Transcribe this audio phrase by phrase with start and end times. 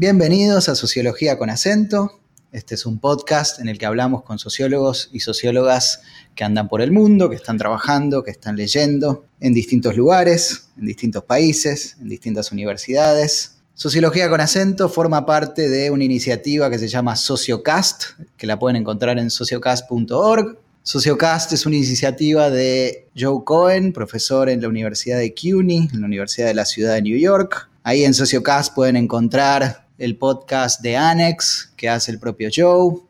[0.00, 2.20] Bienvenidos a Sociología con acento.
[2.52, 6.02] Este es un podcast en el que hablamos con sociólogos y sociólogas
[6.36, 10.86] que andan por el mundo, que están trabajando, que están leyendo en distintos lugares, en
[10.86, 13.56] distintos países, en distintas universidades.
[13.74, 18.76] Sociología con acento forma parte de una iniciativa que se llama Sociocast, que la pueden
[18.76, 20.60] encontrar en sociocast.org.
[20.84, 26.06] Sociocast es una iniciativa de Joe Cohen, profesor en la Universidad de CUNY, en la
[26.06, 27.68] Universidad de la Ciudad de New York.
[27.82, 33.00] Ahí en Sociocast pueden encontrar el podcast de Annex que hace el propio Joe.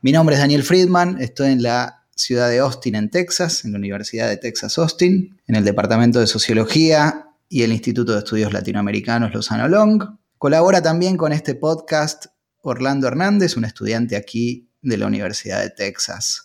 [0.00, 3.78] Mi nombre es Daniel Friedman, estoy en la ciudad de Austin, en Texas, en la
[3.78, 9.34] Universidad de Texas Austin, en el Departamento de Sociología y el Instituto de Estudios Latinoamericanos
[9.34, 10.18] Lozano Long.
[10.38, 12.26] Colabora también con este podcast
[12.62, 16.44] Orlando Hernández, un estudiante aquí de la Universidad de Texas.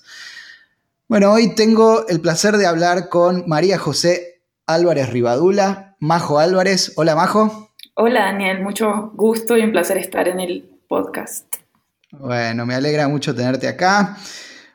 [1.08, 6.94] Bueno, hoy tengo el placer de hablar con María José Álvarez Ribadula, Majo Álvarez.
[6.96, 7.69] Hola, Majo.
[8.02, 11.54] Hola Daniel, mucho gusto y un placer estar en el podcast.
[12.12, 14.18] Bueno, me alegra mucho tenerte acá.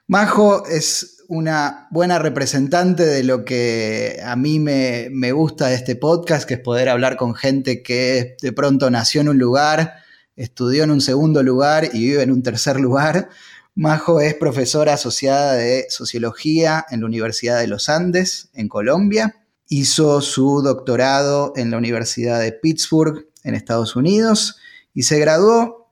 [0.06, 6.46] Majo es una buena representante de lo que a mí me, gusta de este podcast,
[6.46, 9.94] que es poder hablar con gente que de pronto nació en un lugar,
[10.36, 13.30] estudió en un segundo lugar y vive en un tercer lugar.
[13.74, 19.43] Majo es profesora asociada de sociología en la Universidad de los Andes, en Colombia
[19.78, 24.56] hizo su doctorado en la Universidad de Pittsburgh, en Estados Unidos,
[24.92, 25.90] y se graduó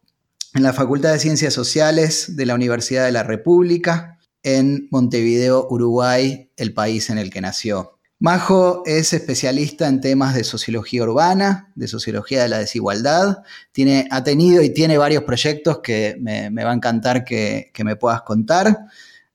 [0.54, 6.50] en la Facultad de Ciencias Sociales de la Universidad de la República en Montevideo, Uruguay,
[6.56, 7.98] el país en el que nació.
[8.20, 13.38] Majo es especialista en temas de sociología urbana, de sociología de la desigualdad.
[13.72, 17.96] Tiene, ha tenido y tiene varios proyectos que me, va a encantar que, que me
[17.96, 18.78] puedas contar.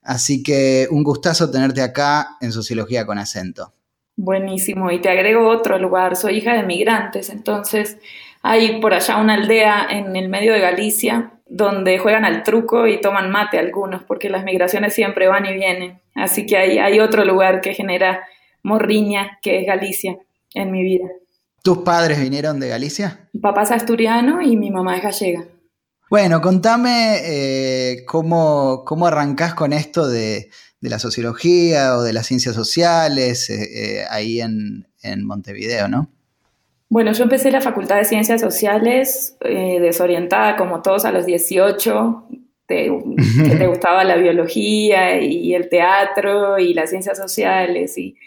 [0.02, 3.74] Así que un gustazo tenerte acá en Sociología con acento.
[4.18, 4.92] Buenísimo.
[4.92, 6.16] Y te agrego otro lugar.
[6.18, 7.98] Soy hija de migrantes, entonces
[8.42, 13.00] hay por allá una aldea en el medio de Galicia donde juegan al truco y
[13.00, 16.02] toman mate algunos, porque las migraciones siempre van y vienen.
[16.14, 18.28] Así que hay, hay otro lugar que genera
[18.64, 20.18] morriña, que es Galicia,
[20.54, 21.08] en mi vida.
[21.64, 23.30] ¿Tus padres vinieron de Galicia?
[23.34, 25.46] Mi papá es asturiano y mi mamá es gallega.
[26.10, 30.50] Bueno, contame eh, cómo, cómo arrancás con esto de,
[30.80, 34.86] de la sociología o de las ciencias sociales eh, eh, ahí en,
[35.24, 36.10] Montevideo, ¿no?
[36.90, 42.28] Bueno, yo empecé la Facultad de Ciencias Sociales eh, desorientada como todos a los 18,
[42.66, 42.92] te,
[43.46, 48.18] que te gustaba la biología y el teatro y las ciencias sociales y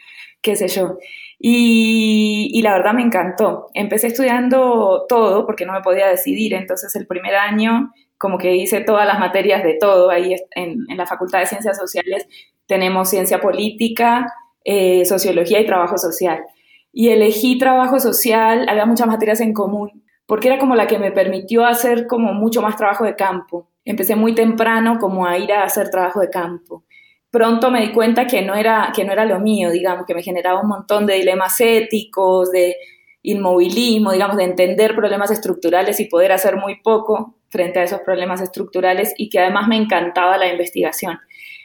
[0.40, 0.96] qué sé yo.
[1.38, 3.68] Y, y, la verdad me encantó.
[3.74, 8.82] Empecé estudiando todo porque no me podía decidir, entonces el primer año como que hice
[8.82, 12.28] todas las materias de todo ahí en, la Facultad de Ciencias Sociales.
[12.66, 14.30] Tenemos ciencia política,
[14.62, 16.44] eh, sociología y trabajo social.
[16.92, 21.12] Y elegí trabajo social, había muchas materias en común, porque era como la que me
[21.12, 23.70] permitió hacer como mucho más trabajo de campo.
[23.86, 26.84] Empecé muy temprano como a ir a hacer trabajo de campo.
[27.30, 30.22] Pronto me di cuenta que no era, que no era lo mío, digamos, que me
[30.22, 32.76] generaba un montón de dilemas éticos, de
[33.22, 38.40] inmovilismo, digamos, de entender problemas estructurales y poder hacer muy poco frente a esos problemas
[38.40, 41.18] estructurales y que además me encantaba la investigación.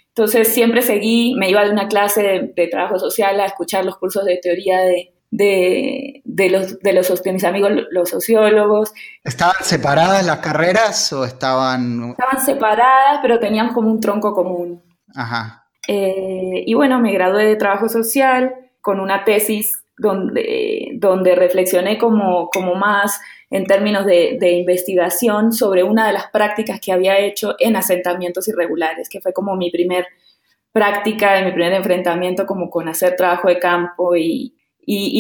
[0.10, 4.26] Entonces siempre seguí, me iba de una clase de, trabajo social a escuchar los cursos
[4.26, 8.94] de teoría de, de, los, de los mis amigos, los sociólogos.
[9.24, 12.12] ¿Estaban separadas las carreras o estaban...?
[12.12, 14.82] Estaban separadas, pero tenían como un tronco común.
[15.14, 15.66] Ajá.
[15.88, 22.50] Eh, y bueno, me gradué de trabajo social con una tesis donde, donde reflexioné como,
[22.50, 23.20] como más
[23.50, 29.08] en términos de, investigación sobre una de las prácticas que había hecho en asentamientos irregulares,
[29.10, 30.08] que fue como mi primer
[30.72, 34.54] práctica, mi primer enfrentamiento como con hacer trabajo de campo y,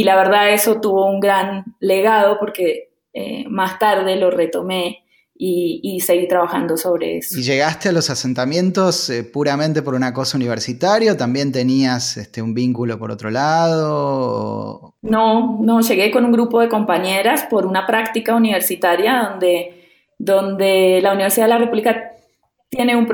[0.03, 5.04] la verdad eso tuvo un gran legado porque eh, más tarde lo retomé
[5.38, 7.38] y, seguí trabajando sobre eso.
[7.38, 12.41] ¿Y llegaste a los asentamientos eh, puramente por una cosa universitaria o también tenías este,
[12.41, 14.96] un vínculo por otro lado?
[15.01, 21.14] No, no, llegué con un grupo de compañeras por una práctica universitaria donde, donde la
[21.14, 22.11] Universidad de la República
[22.70, 23.05] tiene un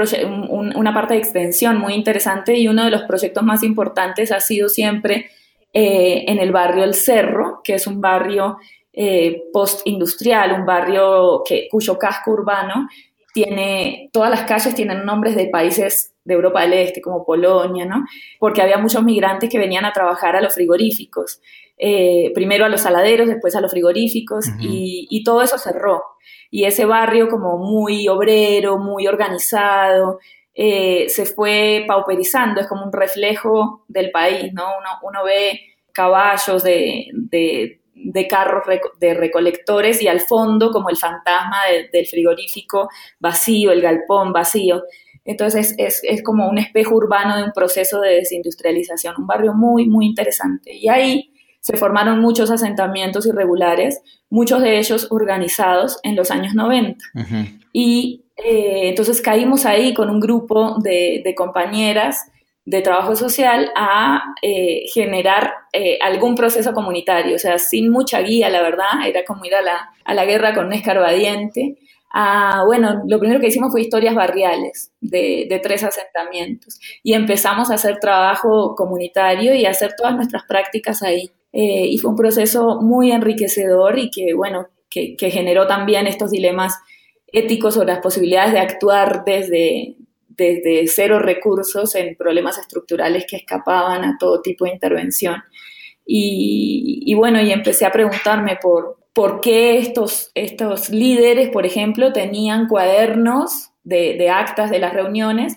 [0.75, 4.69] una parte de extensión muy interesante y uno de los proyectos más importantes ha sido
[4.69, 5.29] siempre
[5.73, 8.57] eh, en el barrio El Cerro, que es un barrio
[8.93, 12.89] eh, postindustrial, un barrio que, cuyo casco urbano
[13.33, 18.05] tiene, todas las calles tienen nombres de países de Europa del Este, como Polonia, ¿no?
[18.39, 21.41] Porque había muchos migrantes que venían a trabajar a los frigoríficos,
[21.77, 26.03] eh, primero a los saladeros, después a los frigoríficos, y, todo eso cerró.
[26.49, 30.19] Y ese barrio como muy obrero, muy organizado,
[30.53, 34.65] eh, se fue pauperizando, es como un reflejo del país, ¿no?
[34.77, 35.61] Uno, uno ve
[35.94, 37.81] caballos de de
[38.27, 38.63] carros
[39.00, 41.57] de recolectores y al fondo como el fantasma
[41.92, 42.89] del frigorífico
[43.19, 44.83] vacío, el galpón vacío.
[45.24, 49.88] Entonces es, es, como un espejo urbano de un proceso de desindustrialización, un barrio muy,
[49.88, 50.74] muy interesante.
[50.75, 57.06] Y ahí se formaron muchos asentamientos irregulares, muchos de ellos organizados en los años 90.
[57.71, 62.31] Y eh, entonces caímos ahí con un grupo de, de compañeras
[62.65, 68.49] de trabajo social a eh, generar eh, algún proceso comunitario, o sea, sin mucha guía,
[68.49, 71.77] la verdad, era como ir a la, a la guerra con un escarbadiente.
[72.13, 77.75] Ah, bueno, lo primero que hicimos fue historias barriales de, tres asentamientos y empezamos a
[77.75, 81.31] hacer trabajo comunitario y a hacer todas nuestras prácticas ahí.
[81.53, 86.31] Eh, y fue un proceso muy enriquecedor y que, bueno, que, que generó también estos
[86.31, 86.77] dilemas
[87.27, 89.95] éticos o las posibilidades de actuar desde,
[90.38, 95.44] desde cero recursos en problemas estructurales que escapaban a todo tipo de intervención.
[96.06, 102.68] Y, bueno, y empecé a preguntarme por, por qué estos, estos líderes, por ejemplo, tenían
[102.68, 105.56] cuadernos de, actas de las reuniones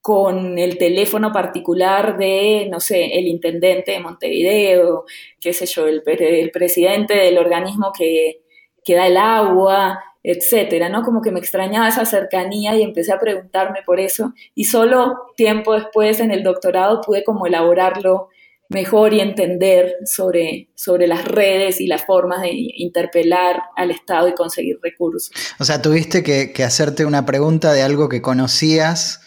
[0.00, 5.04] con el teléfono particular de, no sé, el intendente de Montevideo,
[5.38, 8.40] qué sé yo, el, el presidente del organismo que,
[8.82, 11.02] que da el agua, etcétera, ¿no?
[11.02, 15.74] Como que me extrañaba esa cercanía y empecé a preguntarme por eso y solo tiempo
[15.74, 18.28] después en el doctorado pude como elaborarlo
[18.68, 24.34] mejor y entender sobre, sobre las redes y las formas de interpelar al Estado y
[24.34, 25.32] conseguir recursos.
[25.58, 29.22] O sea, tuviste que, hacerte una pregunta de algo que conocías,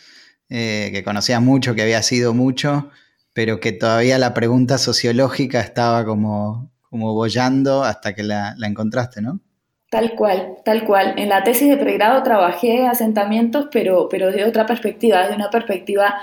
[0.49, 2.89] eh, que conocías mucho, que había sido mucho,
[3.33, 9.21] pero que todavía la pregunta sociológica estaba como, como bollando hasta que la, la encontraste,
[9.21, 9.41] ¿no?
[9.93, 11.13] Tal cual, tal cual.
[11.17, 16.15] En la tesis de pregrado trabajé asentamientos, pero, pero de otra perspectiva, desde una perspectiva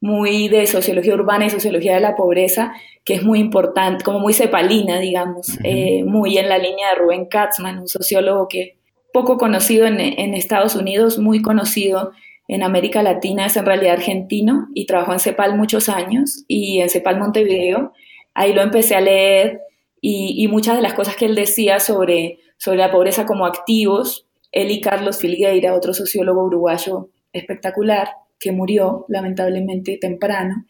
[0.00, 2.72] muy de sociología urbana y sociología de la pobreza,
[3.04, 7.26] que es muy importante, como muy cepalina, digamos, eh, muy en la línea de Rubén
[7.26, 8.76] Katzman, un sociólogo que
[9.12, 12.10] poco conocido en, en, Estados Unidos, muy conocido
[12.48, 16.90] en América Latina, es en realidad argentino y trabajó en CEPAL muchos años y en
[16.90, 17.92] CEPAL Montevideo.
[18.34, 19.60] Ahí lo empecé a leer
[20.00, 24.28] y, y muchas de las cosas que él decía sobre sobre la pobreza como activos,
[24.52, 30.64] él y Carlos Filgueira, otro sociólogo uruguayo espectacular, que murió lamentablemente temprano,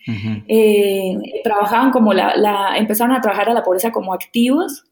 [0.49, 4.85] eh, trabajaban como la, empezaron a trabajar a la pobreza como activos,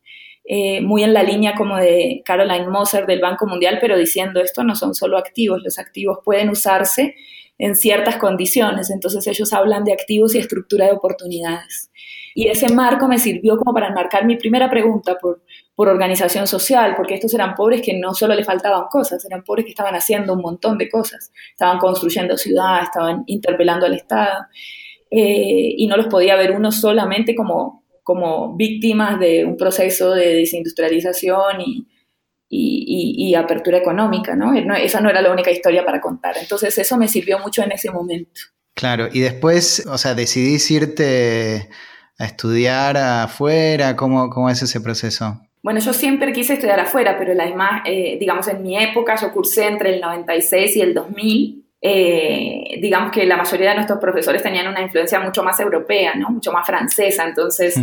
[0.44, 4.62] eh, muy en la línea como de Caroline Moser del Banco Mundial, pero diciendo esto
[4.62, 7.14] no son solo activos, los activos pueden usarse
[7.56, 11.90] en ciertas condiciones, entonces ellos hablan de activos y estructura de oportunidades.
[12.34, 15.42] Y ese marco me sirvió como para enmarcar mi primera pregunta por
[15.80, 19.64] por organización social, porque estos eran pobres que no solo le faltaban cosas, eran pobres
[19.64, 24.44] que estaban haciendo un montón de cosas, estaban construyendo ciudades, estaban interpelando al Estado,
[25.10, 30.34] eh, y no los podía ver uno solamente como, como víctimas de un proceso de
[30.34, 31.86] desindustrialización y,
[32.50, 34.52] y, apertura económica, ¿no?
[34.52, 37.90] Esa no era la única historia para contar, entonces eso me sirvió mucho en ese
[37.90, 38.42] momento.
[38.74, 41.70] Claro, y después, o sea, decidís irte
[42.18, 45.40] a estudiar afuera, ¿cómo, cómo es ese proceso?
[45.62, 49.66] Bueno, yo siempre quise estudiar afuera, pero la eh, digamos, en mi época yo cursé
[49.66, 51.64] entre el 96 y el 2000.
[51.82, 56.30] Eh, digamos que la mayoría de nuestros profesores tenían una influencia mucho más europea, ¿no?
[56.30, 57.26] Mucho más francesa.
[57.26, 57.76] Entonces,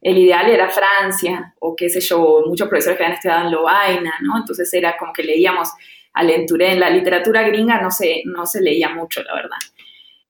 [0.00, 4.14] el ideal era Francia, o qué sé yo, muchos profesores que habían estudiado en Lovaina,
[4.22, 4.38] ¿no?
[4.38, 5.70] Entonces era como que leíamos
[6.12, 6.72] a Lenturé.
[6.72, 9.58] En la literatura gringa no se, no se leía mucho, la verdad.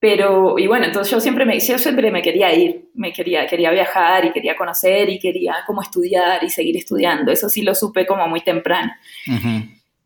[0.07, 3.71] Pero, y bueno, entonces yo siempre me, yo siempre me quería ir, me quería, quería
[3.71, 7.33] viajar y quería conocer y quería como estudiar y seguir estudiando.
[7.33, 8.93] Eso sí lo supe como muy temprano.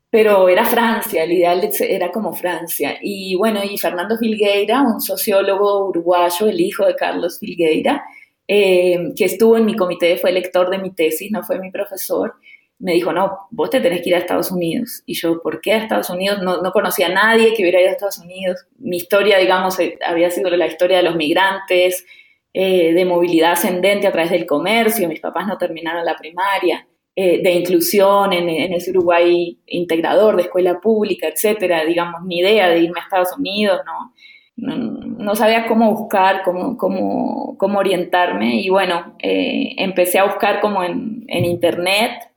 [0.08, 2.96] Pero era Francia, el ideal era como Francia.
[3.02, 8.04] Y bueno, y Fernando Filgueira, un sociólogo uruguayo, el hijo de Carlos Filgueira,
[8.46, 12.34] eh, que estuvo en mi comité, fue lector de mi tesis, no fue mi profesor,
[12.78, 15.02] me dijo, no, vos te tenés que ir a Estados Unidos.
[15.04, 16.40] Y yo, ¿por qué a Estados Unidos?
[16.42, 18.66] No, no conocía a nadie que hubiera ido a Estados Unidos.
[18.78, 22.06] Mi historia, digamos, eh, había sido la historia de los migrantes,
[22.52, 25.08] eh, de movilidad ascendente a través del comercio.
[25.08, 26.86] Mis papás no terminaron la primaria.
[27.16, 31.84] Eh, de inclusión en, en, ese Uruguay integrador, de escuela pública, etcétera.
[31.84, 34.12] Digamos, ni idea de irme a Estados Unidos, no.
[34.60, 41.24] No, sabía cómo buscar, cómo, cómo, cómo orientarme y bueno, empecé a buscar como en,
[41.28, 42.27] en internet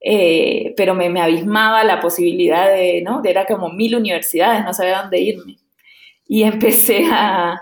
[0.00, 3.20] eh, pero me, me, abismaba la posibilidad de, ¿no?
[3.20, 5.56] De era como mil universidades, no sabía dónde irme.
[6.26, 7.60] Y empecé a,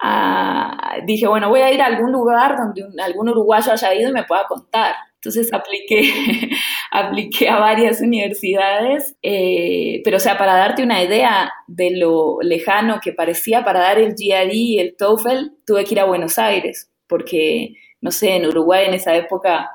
[0.00, 4.12] a, dije, bueno, voy a ir a algún lugar donde algún uruguayo haya ido y
[4.12, 4.94] me pueda contar.
[5.24, 6.02] Entonces apliqué,
[6.90, 12.98] apliqué a varias universidades, eh, pero o sea, para darte una idea de lo lejano
[13.00, 16.90] que parecía para dar el GRE y el TOEFL, tuve que ir a Buenos Aires,
[17.06, 19.70] porque, no sé, en Uruguay en esa época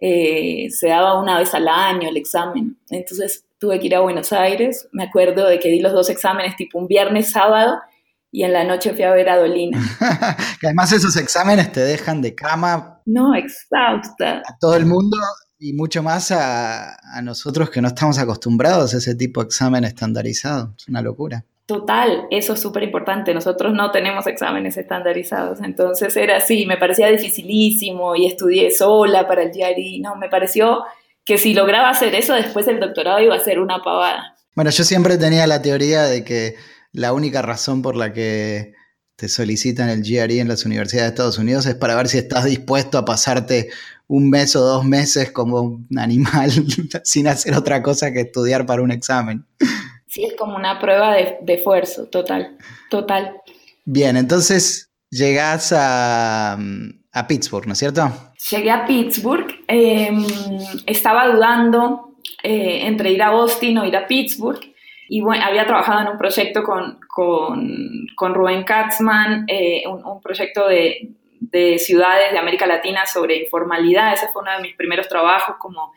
[0.00, 2.78] eh, se daba una vez al año el examen.
[2.88, 4.88] Entonces tuve que ir a Buenos Aires.
[4.92, 7.78] Me acuerdo de que di los dos exámenes tipo un viernes, sábado,
[8.32, 9.78] y en la noche fui a ver a Dolina.
[10.60, 13.02] que además esos exámenes te dejan de cama.
[13.04, 14.42] No, exhausta.
[14.46, 15.18] A todo el mundo
[15.58, 19.84] y mucho más a, a nosotros que no estamos acostumbrados a ese tipo de examen
[19.84, 20.74] estandarizado.
[20.78, 21.44] Es una locura.
[21.70, 23.32] Total, eso es súper importante.
[23.32, 29.44] Nosotros no tenemos exámenes estandarizados, entonces era así, me parecía dificilísimo y estudié sola para
[29.44, 30.00] el GRE.
[30.00, 30.82] No, me pareció
[31.24, 34.34] que si lograba hacer eso, después el doctorado iba a ser una pavada.
[34.56, 36.56] Bueno, yo siempre tenía la teoría de que
[36.90, 38.74] la única razón por la que
[39.14, 42.46] te solicitan el GRE en las universidades de Estados Unidos es para ver si estás
[42.46, 43.70] dispuesto a pasarte
[44.08, 46.50] un mes o dos meses como un animal
[47.04, 49.46] sin hacer otra cosa que estudiar para un examen.
[50.10, 52.58] Sí, es como una prueba de, esfuerzo, total,
[52.90, 53.40] total.
[53.84, 56.58] Bien, entonces llegas a,
[57.28, 58.10] Pittsburgh, ¿no es cierto?
[58.50, 60.26] Llegué a Pittsburgh, em,
[60.86, 64.60] estaba dudando eh, entre ir a Austin o ir a Pittsburgh,
[65.08, 71.10] y bueno, había trabajado en un proyecto con, con, Rubén Katzman, eh, un, proyecto de,
[71.38, 75.92] de, ciudades de América Latina sobre informalidad, ese fue uno de mis primeros trabajos como,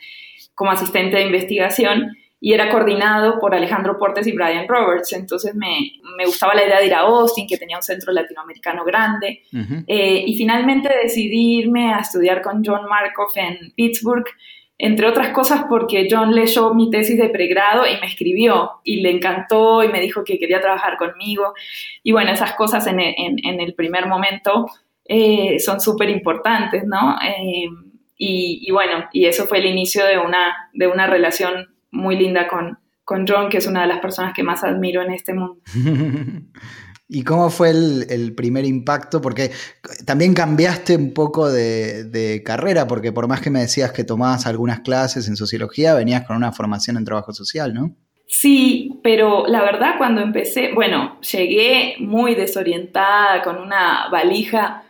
[0.54, 2.16] como asistente de investigación,
[2.46, 5.14] y era coordinado por Alejandro Portes y Brian Roberts.
[5.14, 8.84] Entonces me, me gustaba la idea de ir a Austin, que tenía un centro latinoamericano
[8.84, 9.44] grande.
[9.88, 14.26] Eh, y finalmente decidí irme a estudiar con John Markov en Pittsburgh,
[14.78, 19.12] entre otras cosas porque John leyó mi tesis de pregrado y me escribió y le
[19.12, 21.54] encantó y me dijo que quería trabajar conmigo.
[22.04, 24.70] Y bueno, esas cosas en, en, en el primer momento
[25.06, 27.16] eh, son súper importantes, ¿no?
[27.26, 27.70] Eh,
[28.18, 32.48] y, y, bueno, y eso fue el inicio de una, de una relación muy linda
[32.48, 35.62] con, con John, que es una de las personas que más admiro en este mundo.
[37.10, 39.22] ¿Y cómo fue el, primer impacto?
[39.22, 39.52] Porque
[40.06, 44.80] también cambiaste un poco de, carrera, porque por más que me decías que tomabas algunas
[44.80, 47.96] clases en sociología, venías con una formación en trabajo social, ¿no?
[48.26, 54.84] Sí, pero la verdad cuando empecé, bueno, llegué muy desorientada, con una valija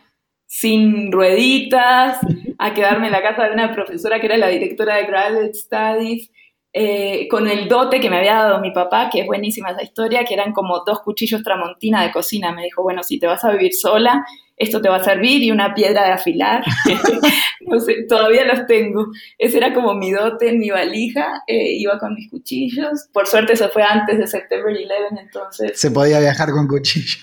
[0.46, 2.18] sin rueditas,
[2.58, 6.30] a quedarme en la casa de una profesora que era la directora de Graduate Studies
[6.76, 10.24] eh, con el dote que me había dado mi papá, que es buenísima esa historia,
[10.24, 12.50] que eran como dos cuchillos tramontina de cocina.
[12.50, 14.26] Me dijo, bueno, si te vas a vivir sola,
[14.56, 16.64] esto te va a servir y una piedra de afilar.
[17.60, 19.06] no sé, todavía los tengo.
[19.38, 23.08] Ese era como mi dote mi valija, eh, iba con mis cuchillos.
[23.12, 25.80] Por suerte eso fue antes de September 11, entonces...
[25.80, 27.20] Se podía viajar con cuchillo.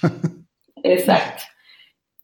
[0.81, 1.43] Exacto.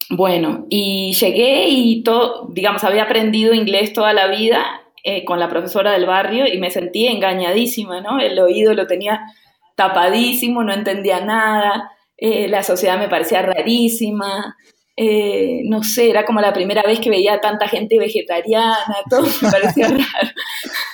[0.08, 4.64] Bueno, y llegué y todo, digamos, había aprendido inglés toda la vida
[5.04, 8.20] eh, con la profesora del barrio y me sentí engañadísima, ¿no?
[8.20, 9.20] El oído lo tenía
[9.76, 14.56] tapadísimo, no entendía nada, eh, la sociedad me parecía rarísima,
[14.96, 19.50] eh, no sé, era como la primera vez que veía tanta gente vegetariana, todo me
[19.50, 20.30] parecía raro.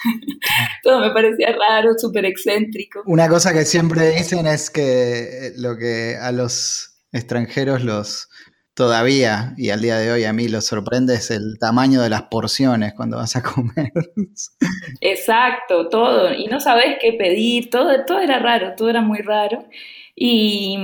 [0.82, 3.02] todo me parecía raro, súper excéntrico.
[3.06, 8.28] Una cosa que siempre dicen es que lo que a los extranjeros los
[8.74, 12.22] todavía, y al día de hoy a mí lo sorprende, es el tamaño de las
[12.22, 13.92] porciones cuando vas a comer.
[15.00, 16.32] Exacto, todo.
[16.32, 19.64] Y no sabes qué pedir, todo, todo era raro, todo era muy raro.
[20.16, 20.76] Y,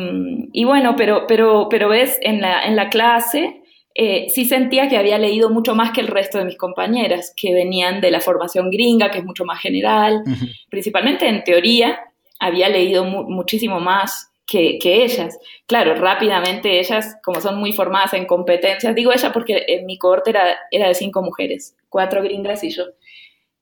[0.64, 3.62] bueno, pero, pero, pero ves, en la, en la clase
[3.94, 7.52] eh, sí sentía que había leído mucho más que el resto de mis compañeras, que
[7.52, 10.22] venían de la formación gringa, que es mucho más general.
[10.68, 11.98] Principalmente en teoría,
[12.38, 15.38] había leído muchísimo más que, ellas.
[15.66, 20.30] Claro, rápidamente ellas, como son muy formadas en competencias, digo ella porque en mi cohorte
[20.30, 20.42] era,
[20.72, 22.84] era de cinco mujeres, cuatro gringas y yo.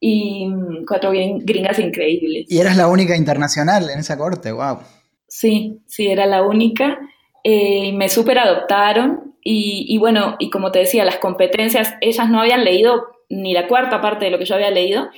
[0.01, 2.47] Y mm, cuatro gringas increíbles.
[2.49, 4.79] Y eras la única internacional en esa cohorte, wow.
[5.27, 6.99] Sí, sí, era la única.
[7.45, 12.41] Eh, me súper adoptaron y, y bueno, y como te decía, las competencias, ellas no
[12.41, 15.11] habían leído ni la cuarta parte de lo que yo había leído,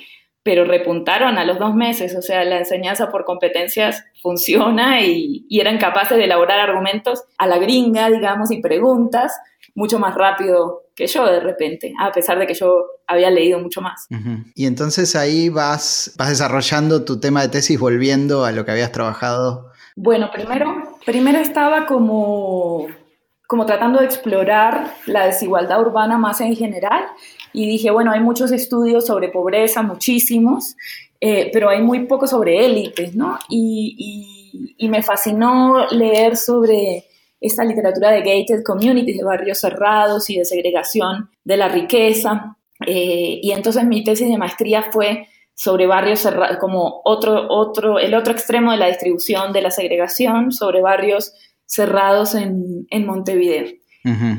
[0.43, 5.79] pero repuntaron a los dos meses, o sea, la enseñanza por competencias funciona y, eran
[5.79, 9.33] capaces de elaborar argumentos a la gringa, digamos, y preguntas
[9.75, 13.81] mucho más rápido que yo de repente, a pesar de que yo había leído mucho
[13.81, 14.07] más.
[14.55, 18.93] Y entonces ahí vas, vas desarrollando tu tema de tesis volviendo a lo que habías
[18.93, 19.71] trabajado.
[19.97, 22.87] Bueno, primero, primero estaba como,
[23.47, 27.05] como tratando de explorar la desigualdad urbana más en general
[27.53, 30.77] y dije, bueno, hay muchos estudios sobre pobreza, muchísimos,
[31.21, 33.39] eh, pero hay muy poco sobre élites, ¿no?
[33.49, 37.05] Y, y, me fascinó leer sobre
[37.41, 42.57] esta literatura de gated communities, de barrios cerrados y de segregación de la riqueza.
[42.87, 48.15] Eh, y entonces mi tesis de maestría fue sobre barrios cerrados, como otro, otro, el
[48.15, 51.35] otro extremo de la distribución de la segregación, sobre barrios
[51.67, 53.80] cerrados en, en Montevideo.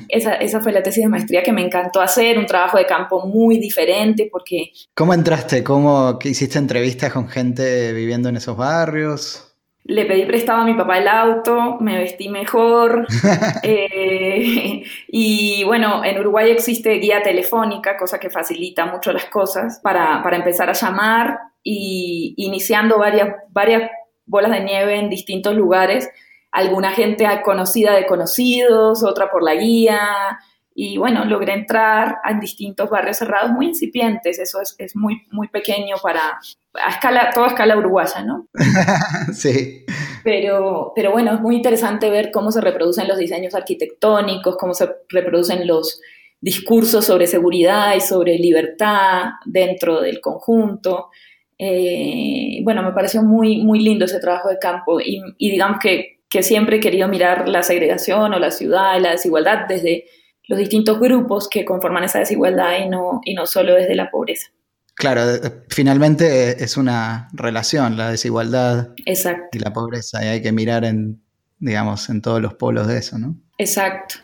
[0.08, 3.28] Esa, esa, fue la tesis de maestría que me encantó hacer, un trabajo de campo
[3.28, 4.72] muy diferente porque...
[4.96, 5.64] ¿Cómo entraste?
[5.64, 9.48] ¿Cómo hiciste entrevistas con gente viviendo en esos barrios?
[9.84, 13.08] Le pedí prestado a mi papá el auto, me vestí mejor.
[13.64, 20.24] Eh, y bueno, en Uruguay existe guía telefónica, cosa que facilita mucho las cosas, para,
[20.24, 23.92] para empezar a llamar y iniciando varias, varias
[24.26, 26.10] bolas de nieve en distintos lugares
[26.52, 30.40] alguna gente conocida de conocidos, otra por la guía,
[30.74, 35.98] y bueno, logré entrar en distintos barrios cerrados muy incipientes, eso es, muy, muy pequeño
[36.02, 36.40] para,
[36.74, 38.48] a escala, toda escala uruguaya, ¿no?
[39.34, 39.86] sí.
[40.24, 44.90] Pero, pero bueno, es muy interesante ver cómo se reproducen los diseños arquitectónicos, cómo se
[45.10, 46.00] reproducen los
[46.40, 51.10] discursos sobre seguridad y sobre libertad dentro del conjunto.
[51.58, 56.44] Eh, bueno, me pareció muy, muy lindo ese trabajo de campo y digamos que que
[56.44, 60.06] siempre he querido mirar la segregación o la ciudad y la desigualdad desde
[60.48, 64.48] los distintos grupos que conforman esa desigualdad y no, y no solo desde la pobreza.
[64.96, 65.22] Claro,
[65.70, 69.58] finalmente es una relación, la desigualdad Exacto.
[69.58, 71.22] y la pobreza, y hay que mirar en,
[71.60, 73.36] digamos, en todos los polos de eso, ¿no?
[73.58, 74.16] Exacto.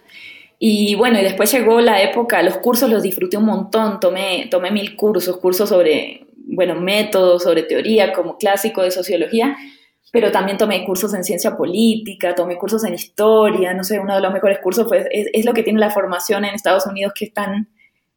[0.59, 4.71] Y bueno, y después llegó la época, los cursos los disfruté un montón, tomé, tomé
[4.71, 9.57] mil cursos, cursos sobre, bueno, métodos, sobre teoría, como clásico de sociología,
[10.11, 14.21] pero también tomé cursos en ciencia política, tomé cursos en historia, no sé, uno de
[14.21, 17.33] los mejores cursos fue, es, lo que tiene la formación en Estados Unidos que es
[17.33, 17.69] tan,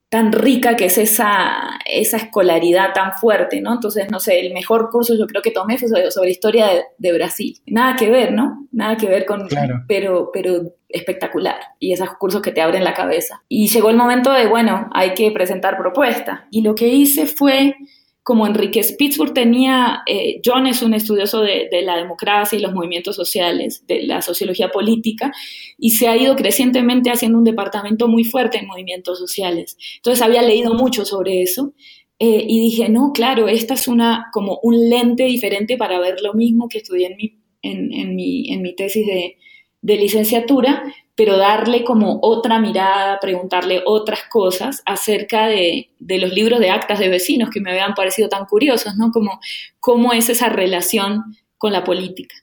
[0.08, 3.74] tan rica, que es esa, esa escolaridad tan fuerte, ¿no?
[3.74, 6.68] Entonces, no sé, el mejor curso yo creo que tomé fue sobre, historia
[6.98, 7.58] de, Brasil.
[7.66, 8.66] Nada que ver, ¿no?
[8.72, 9.48] Nada que ver con,
[9.86, 11.60] pero, pero espectacular.
[11.78, 13.42] Y esos cursos que te abren la cabeza.
[13.48, 16.46] Y llegó el momento de, bueno, hay que presentar propuesta.
[16.50, 17.76] Y lo que hice fue
[18.22, 23.16] como Enrique Spitzburg tenía, eh, John es un estudioso de, la democracia y los movimientos
[23.16, 25.32] sociales, de la sociología política,
[25.78, 29.76] y se ha ido crecientemente haciendo un departamento muy fuerte en movimientos sociales.
[29.96, 31.72] Entonces había leído mucho sobre eso
[32.18, 36.34] eh, y dije, no, claro, esta es una, como un lente diferente para ver lo
[36.34, 39.38] mismo que estudié en mi, en, mi, en mi tesis de,
[39.80, 40.84] de licenciatura,
[41.20, 47.10] pero darle como otra mirada, preguntarle otras cosas acerca de, los libros de actas de
[47.10, 49.10] vecinos que me habían parecido tan curiosos, ¿no?
[49.12, 49.38] Como
[49.80, 52.34] cómo es esa relación con la política.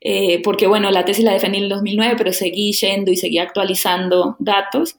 [0.00, 3.38] eh, porque bueno, la tesis la defendí en el 2009, pero seguí yendo y seguí
[3.38, 4.96] actualizando datos.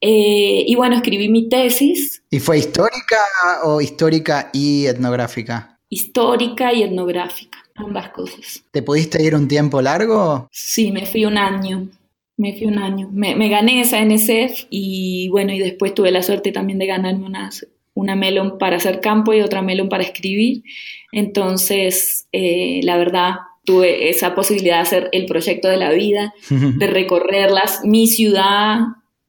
[0.00, 2.22] Eh, y bueno, escribí mi tesis.
[2.28, 3.18] ¿Y fue histórica
[3.64, 5.78] o histórica y etnográfica?
[5.88, 8.64] Histórica y etnográfica, ambas cosas.
[8.72, 10.48] ¿Te pudiste ir un tiempo largo?
[10.50, 11.88] Sí, me fui un año.
[12.36, 13.10] Me fui un año.
[13.12, 17.50] Me, gané esa NSF y bueno, y después tuve la suerte también de ganarme una,
[17.94, 20.64] una melón para hacer campo y otra melón para escribir.
[21.12, 26.86] Entonces, eh, la verdad, tuve esa posibilidad de hacer el proyecto de la vida, de
[26.86, 28.80] recorrerlas, mi ciudad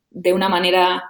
[0.09, 1.03] de una manera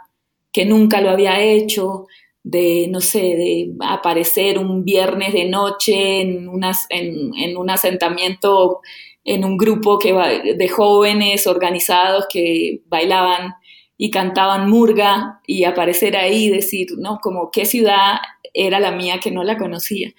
[0.51, 2.05] que nunca lo había hecho,
[2.43, 8.81] de, no sé, de aparecer un viernes de noche en, unas, en, un asentamiento,
[9.23, 10.13] en un grupo que,
[10.55, 13.53] de jóvenes organizados que bailaban
[13.97, 17.19] y cantaban murga y aparecer ahí y decir, ¿no?
[17.21, 18.17] Como qué ciudad
[18.53, 20.13] era la mía que no la conocía.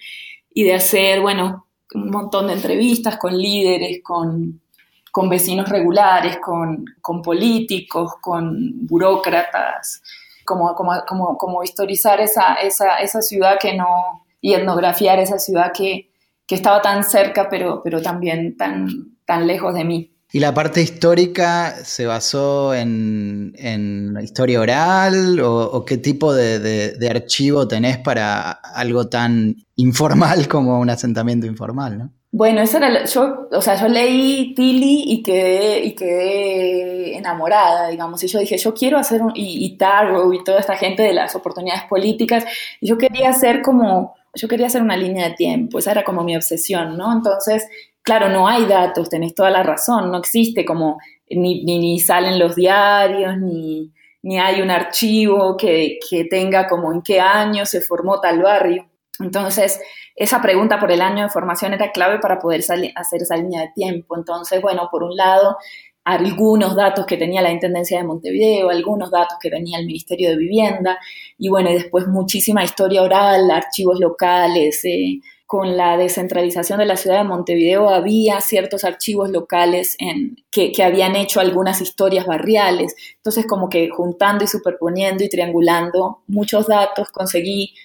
[0.53, 1.64] Y de hacer, bueno,
[1.95, 4.61] un montón de entrevistas con líderes, con,
[5.29, 6.85] vecinos regulares, con,
[7.23, 10.01] políticos, con burócratas,
[10.43, 16.11] como, como, como, historizar esa, esa, esa, ciudad que no, y etnografiar esa ciudad que,
[16.45, 20.14] que estaba tan cerca, pero, pero también tan, tan lejos de mí.
[20.35, 27.69] ¿Y la parte histórica se basó en, en historia oral o, qué tipo de, archivo
[27.69, 31.97] tenés para algo tan informal como un asentamiento informal?
[31.97, 32.09] ¿no?
[32.33, 38.21] Bueno, eso era, yo, o sea, yo leí Tilly y quedé, y quedé enamorada, digamos,
[38.21, 41.83] y yo dije, yo quiero hacer, y, y y toda esta gente de las oportunidades
[41.85, 42.43] políticas,
[42.81, 46.35] yo quería hacer como, yo quería hacer una línea de tiempo, esa era como mi
[46.35, 47.13] obsesión, ¿no?
[47.13, 47.69] Entonces,
[48.05, 52.55] claro, no hay datos, tenés toda la razón, no existe como ni, ni, salen los
[52.55, 53.91] diarios, ni,
[54.21, 58.87] ni hay un archivo que, que, tenga como en qué año se formó tal barrio.
[59.19, 59.79] Entonces,
[60.15, 63.71] esa pregunta por el año de formación era clave para poder hacer esa línea de
[63.73, 64.15] tiempo.
[64.15, 65.57] Entonces, bueno, por un lado,
[66.03, 70.37] algunos datos que tenía la Intendencia de Montevideo, algunos datos que tenía el Ministerio de
[70.37, 70.99] Vivienda,
[71.39, 76.97] y bueno, y después muchísima historia oral, archivos locales, eh, con la descentralización de la
[76.97, 82.95] ciudad de Montevideo había ciertos archivos locales en, que, habían hecho algunas historias barriales.
[83.17, 87.75] Entonces, como que juntando y superponiendo y triangulando muchos datos, conseguí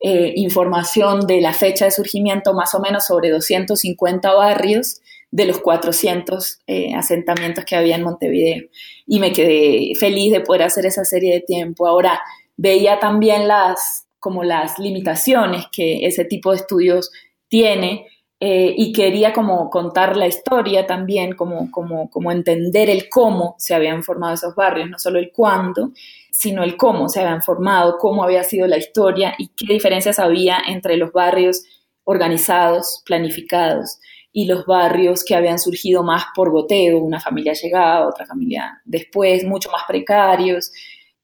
[0.00, 5.58] eh, información de la fecha de surgimiento más o menos sobre 250 barrios de los
[5.58, 8.64] 400 eh, asentamientos que había en Montevideo.
[9.06, 11.86] Y me quedé feliz de poder hacer esa serie de tiempo.
[11.86, 12.20] Ahora,
[12.56, 17.10] veía también las, como las limitaciones que ese tipo de estudios
[17.48, 18.06] tiene
[18.42, 23.74] eh, y quería como contar la historia también, como, como, como entender el cómo se
[23.74, 25.92] habían formado esos barrios, no solo el cuándo,
[26.30, 30.58] sino el cómo se habían formado, cómo había sido la historia y qué diferencias había
[30.66, 31.64] entre los barrios
[32.04, 33.98] organizados, planificados
[34.32, 39.44] y los barrios que habían surgido más por goteo, una familia llegada, otra familia después,
[39.44, 40.72] mucho más precarios.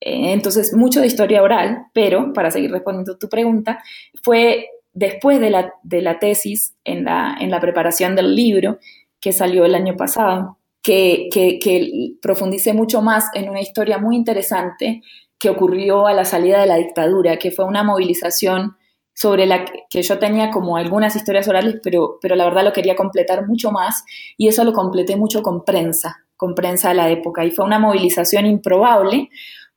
[0.01, 3.83] Eh, entonces, mucho de historia oral, pero para seguir respondiendo tu pregunta,
[4.23, 8.79] fue después de la, de la tesis, en la, en la preparación del libro,
[9.21, 15.03] que salió el año pasado, que, que, profundicé mucho más en una historia muy interesante
[15.39, 18.77] que ocurrió a la salida de la dictadura, que fue una movilización
[19.13, 22.95] sobre la que yo tenía como algunas historias orales, pero, pero la verdad lo quería
[22.95, 24.05] completar mucho más
[24.37, 27.45] y eso lo completé mucho con prensa, con prensa de la época.
[27.45, 29.31] Y fue una movilización improbable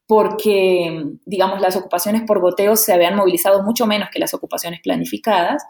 [0.10, 5.64] porque, digamos, las ocupaciones por goteo se habían movilizado mucho menos que las ocupaciones planificadas,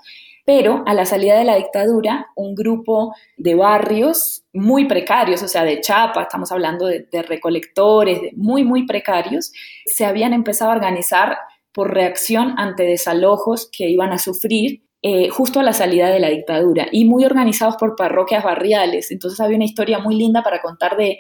[0.46, 5.66] pero a la salida de la dictadura, un grupo de barrios muy precarios, o sea,
[5.66, 9.52] de chapa, estamos hablando de, recolectores, muy, muy precarios,
[9.86, 11.38] se habían empezado a organizar
[11.74, 16.30] por reacción ante desalojos que iban a sufrir eh, justo a la salida de la
[16.30, 19.12] dictadura y muy organizados por parroquias barriales.
[19.12, 21.20] Entonces había una historia muy linda para contar de,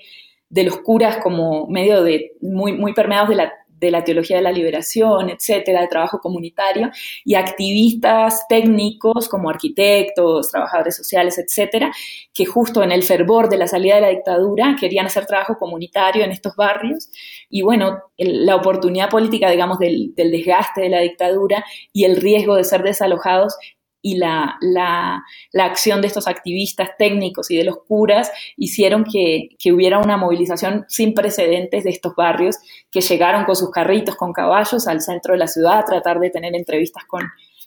[0.50, 4.44] de los curas como medio de muy, muy permeados de la de la teología de
[4.44, 6.92] la liberación, etcétera, de trabajo comunitario,
[7.24, 11.92] y activistas técnicos como arquitectos, trabajadores sociales, etcétera,
[12.34, 16.24] que justo en el fervor de la salida de la dictadura querían hacer trabajo comunitario
[16.24, 17.10] en estos barrios.
[17.50, 22.56] Y bueno, la oportunidad política, digamos, del, del desgaste de la dictadura y el riesgo
[22.56, 23.56] de ser desalojados
[24.02, 29.50] y la, la, la, acción de estos activistas técnicos y de los curas hicieron que,
[29.60, 32.58] que, hubiera una movilización sin precedentes de estos barrios
[32.92, 36.30] que llegaron con sus carritos, con caballos al centro de la ciudad a tratar de
[36.30, 37.24] tener entrevistas con,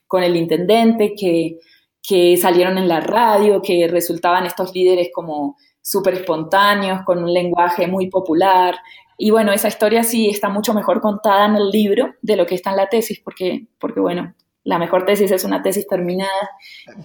[0.06, 1.58] con el intendente, que,
[2.02, 7.86] que salieron en la radio, que resultaban estos líderes como súper espontáneos, con un lenguaje
[7.86, 8.76] muy popular.
[9.18, 12.54] Y bueno, esa historia sí está mucho mejor contada en el libro de lo que
[12.54, 16.50] está en la tesis, porque, porque bueno, la mejor tesis es una tesis terminada.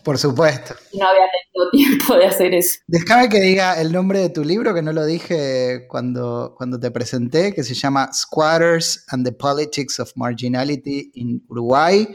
[0.04, 0.76] Por supuesto.
[0.93, 2.80] no había tenido tiempo de hacer eso.
[2.88, 6.91] Déjame que diga el nombre de tu libro, que no lo dije cuando, cuando te
[6.91, 12.08] presenté, que se llama Squatters and the Politics of Marginality in Uruguay,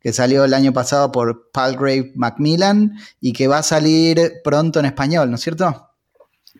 [0.00, 4.86] que salió el año pasado por Palgrave Macmillan y que va a salir pronto en
[4.86, 5.88] español, ¿no es cierto?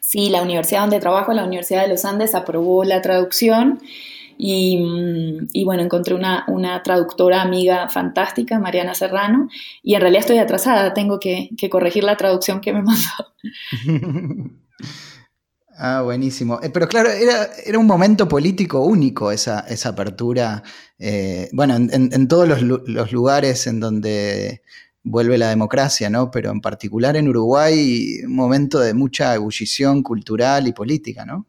[0.00, 3.81] Sí, la universidad donde trabajo, la Universidad de los Andes, aprobó la traducción
[4.40, 9.48] Mm, y, bueno, encontré una, traductora amiga fantástica, Mariana Serrano,
[9.83, 13.11] y en realidad estoy atrasada, tengo que, corregir la traducción que me mandó.
[15.83, 16.61] Ah, buenísimo.
[16.62, 20.62] Eh, pero claro, era, un momento político único esa, esa apertura.
[20.98, 24.61] Eh, bueno, en, todos los, los, lugares en donde
[25.03, 26.31] vuelve la democracia, ¿no?
[26.31, 31.46] Pero en particular en Uruguay, un momento de mucha ebullición cultural y política, ¿no?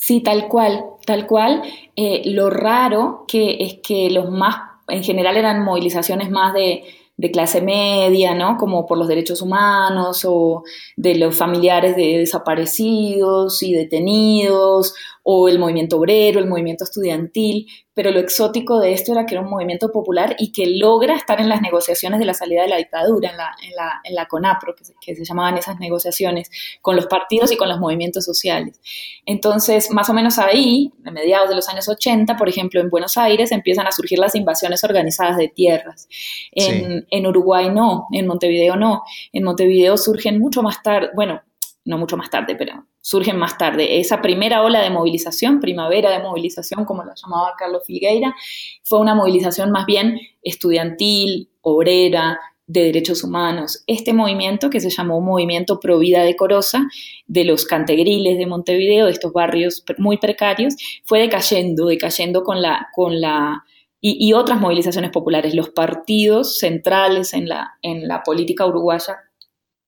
[0.00, 1.62] Sí, tal cual, tal cual.
[1.96, 4.56] Eh, lo raro que es que los más,
[4.86, 6.84] en general eran movilizaciones más de,
[7.16, 8.56] de clase media, ¿no?
[8.58, 10.62] Como por los derechos humanos o
[10.96, 14.94] de los familiares de desaparecidos y detenidos
[15.30, 19.42] o el movimiento obrero, el movimiento estudiantil, pero lo exótico de esto era que era
[19.42, 22.78] un movimiento popular y que logra estar en las negociaciones de la salida de la
[22.78, 27.08] dictadura, en la, en la, en la CONAPRO, que se, llamaban esas negociaciones, con los
[27.08, 28.80] partidos y con los movimientos sociales.
[29.26, 33.18] Entonces, más o menos ahí, a mediados de los años 80, por ejemplo, en Buenos
[33.18, 36.08] Aires empiezan a surgir las invasiones organizadas de tierras.
[36.52, 39.02] En, en Uruguay no, en Montevideo no.
[39.34, 41.42] En Montevideo surgen mucho más tarde, bueno,
[41.88, 43.98] no mucho más tarde, pero surgen más tarde.
[43.98, 48.36] Esa primera ola de movilización, primavera de movilización, como la llamaba Carlos Figueira,
[48.84, 53.82] fue una movilización más bien estudiantil, obrera, de derechos humanos.
[53.86, 56.86] Este movimiento, que se llamó Movimiento Pro Vida Decorosa,
[57.26, 60.74] de los cantegriles de Montevideo, de estos barrios muy precarios,
[61.04, 63.64] fue decayendo, decayendo con la, con la
[64.02, 65.54] y, y, otras movilizaciones populares.
[65.54, 69.16] Los partidos centrales en la, en la política uruguaya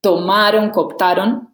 [0.00, 1.49] tomaron, cooptaron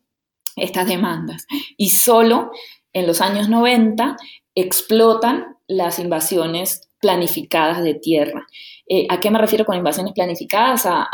[0.57, 1.47] estas demandas.
[1.77, 2.51] Y solo
[2.93, 4.17] en los años 90
[4.55, 8.47] explotan las invasiones planificadas de tierra.
[8.89, 10.87] Eh, ¿A qué me refiero con invasiones planificadas?
[10.87, 11.07] A,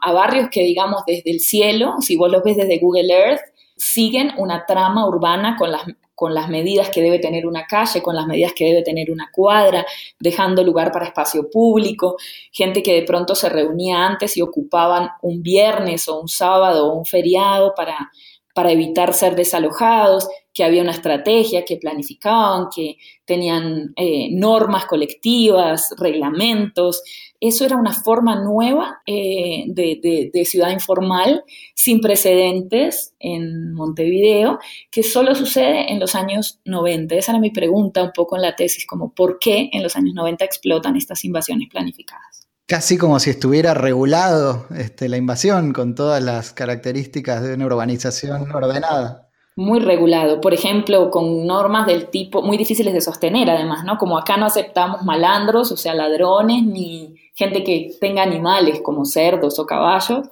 [0.00, 3.40] a, barrios que, digamos, desde el cielo, si vos los ves desde Google Earth,
[3.76, 5.82] siguen una trama urbana con las,
[6.14, 9.30] con las medidas que debe tener una calle, con las medidas que debe tener una
[9.32, 9.86] cuadra,
[10.18, 12.16] dejando lugar para espacio público,
[12.52, 16.98] gente que de pronto se reunía antes y ocupaban un viernes o un sábado o
[16.98, 18.10] un feriado para,
[18.54, 25.94] para evitar ser desalojados, que había una estrategia, que planificaban, que tenían eh, normas colectivas,
[25.96, 27.02] reglamentos.
[27.38, 34.58] Eso era una forma nueva eh, de, ciudad informal, sin precedentes en Montevideo,
[34.90, 37.14] que solo sucede en los años 90.
[37.14, 40.14] Esa era mi pregunta un poco en la tesis, como por qué en los años
[40.14, 42.39] 90 explotan estas invasiones planificadas.
[42.70, 48.48] Casi como si estuviera regulado este, la invasión con todas las características de una urbanización
[48.54, 49.28] ordenada.
[49.56, 53.98] Muy regulado, por ejemplo, con normas del tipo muy difíciles de sostener además, ¿no?
[53.98, 59.58] Como acá no aceptamos malandros, o sea, ladrones, ni gente que tenga animales como cerdos
[59.58, 60.28] o caballos,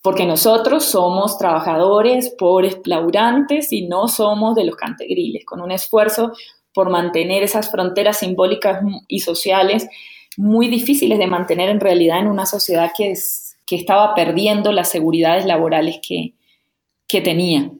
[0.00, 6.34] porque nosotros somos trabajadores, pobres, plaurantes y no somos de los cantegriles, con un esfuerzo
[6.72, 9.88] por mantener esas fronteras simbólicas y sociales
[10.36, 13.14] muy difíciles de mantener en realidad en una sociedad que,
[13.66, 16.34] que estaba perdiendo las seguridades laborales que,
[17.06, 17.70] que tenía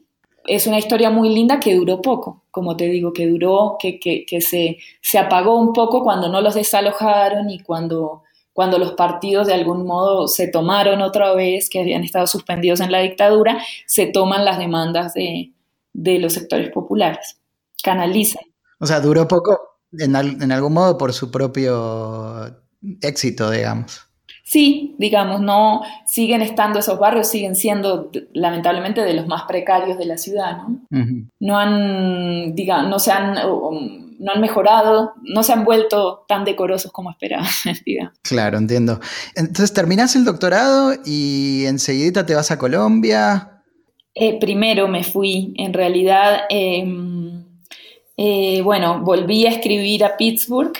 [0.46, 4.78] es una historia muy linda que duró poco, como te digo, que duró, que, se,
[5.00, 9.86] se, apagó un poco cuando no los desalojaron y cuando, cuando los partidos de algún
[9.86, 14.58] modo se tomaron otra vez, que habían estado suspendidos en la dictadura, se toman las
[14.58, 15.52] demandas de,
[15.92, 17.38] los sectores populares,
[17.82, 18.42] canalizan.
[18.80, 22.56] O sea, duró poco en, en algún modo por su propio
[23.00, 24.10] éxito, digamos.
[24.50, 30.06] Sí, digamos, no siguen estando esos barrios, siguen siendo lamentablemente de los más precarios de
[30.06, 30.80] la ciudad, ¿no?
[31.38, 36.90] No han, diga, no se han, no han mejorado, no se han vuelto tan decorosos
[36.90, 37.46] como esperaban,
[37.86, 38.14] digamos.
[38.22, 38.98] Claro, entiendo.
[39.36, 43.62] Entonces terminas el doctorado y enseguida te vas a Colombia.
[44.16, 47.19] Eh, primero me fui, en realidad, em,
[48.22, 50.74] eh, bueno, volví a escribir a Pittsburgh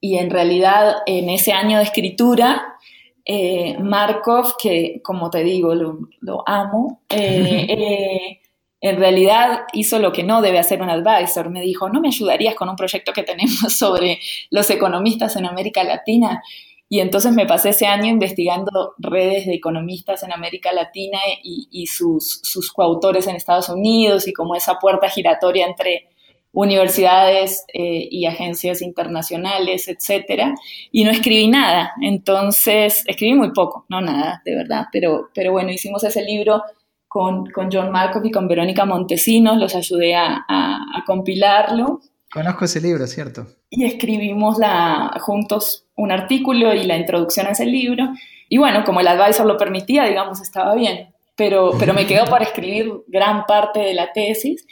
[0.00, 2.76] y en realidad en ese año de escritura
[3.24, 8.40] eh, Markov, que como te digo, lo, amo, eh, eh,
[8.80, 11.50] en realidad hizo lo que no debe hacer un advisor.
[11.50, 15.82] Me dijo, ¿no me ayudarías con un proyecto que tenemos sobre los economistas en América
[15.82, 16.44] Latina?
[16.88, 21.88] Y entonces me pasé ese año investigando redes de economistas en América Latina y, y
[21.88, 26.13] sus, sus coautores en Estados Unidos y como esa puerta giratoria entre
[26.54, 30.54] universidades eh, y agencias internacionales, etcétera,
[30.90, 31.92] y no escribí nada.
[32.00, 36.62] Entonces, escribí muy poco, no nada, de verdad, pero, pero bueno, hicimos ese libro
[37.08, 42.00] con, con John Markov y con Verónica Montesinos, los ayudé a, a, compilarlo.
[42.32, 43.46] Conozco ese libro, ¿cierto?
[43.70, 48.08] Y escribimos la, juntos un artículo y la introducción a ese libro.
[48.48, 51.14] Y bueno, como el advisor lo permitía, digamos, estaba bien.
[51.36, 54.66] Pero, pero me quedó para escribir gran parte de la tesis.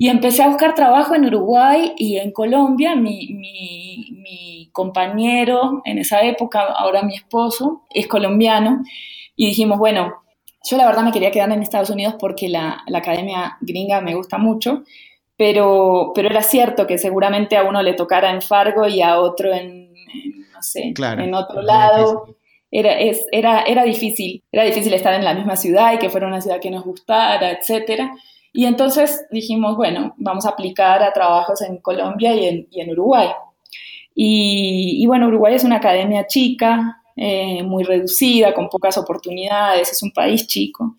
[0.00, 2.94] Y empecé a buscar trabajo en Uruguay y en Colombia.
[2.94, 8.84] Mi, mi, compañero en esa época, ahora mi esposo, es colombiano.
[9.34, 10.22] Y dijimos, bueno,
[10.62, 14.14] yo la verdad me quería quedar en Estados Unidos porque la, la academia gringa me
[14.14, 14.84] gusta mucho,
[15.36, 19.52] pero, pero era cierto que seguramente a uno le tocara en Fargo y a otro
[19.52, 19.92] en,
[20.52, 22.36] no sé, en otro lado.
[22.70, 26.28] Era, es, era, era difícil, era difícil estar en la misma ciudad y que fuera
[26.28, 28.12] una ciudad que nos gustara, etcétera.
[28.52, 33.28] Y entonces dijimos, bueno, vamos a aplicar a trabajos en Colombia y en, Uruguay.
[34.14, 40.12] Y, bueno, Uruguay es una academia chica, eh, muy reducida, con pocas oportunidades, es un
[40.12, 40.96] país chico.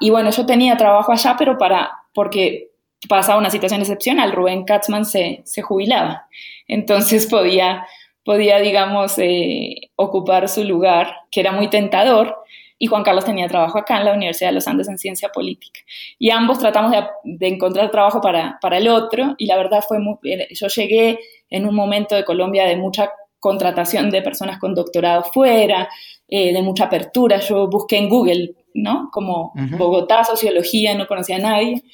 [0.00, 2.70] Y bueno, yo tenía trabajo allá, pero para, porque
[3.08, 6.26] pasaba una situación excepcional, Rubén Katzman se, se jubilaba.
[6.68, 7.86] Entonces podía,
[8.24, 12.36] podía digamos, eh, ocupar su lugar, que era muy tentador,
[12.82, 15.78] y Juan Carlos tenía trabajo acá en la Universidad de los Andes en Ciencia Política.
[16.18, 16.90] Y ambos tratamos
[17.22, 21.20] de, encontrar trabajo para, para, el otro y la verdad fue muy, eh, yo llegué
[21.48, 25.88] en un momento de Colombia de mucha contratación de personas con doctorado fuera,
[26.26, 27.38] eh, de mucha apertura.
[27.38, 29.10] Yo busqué en Google, ¿no?
[29.12, 31.84] Como Bogotá, sociología, no conocía a nadie.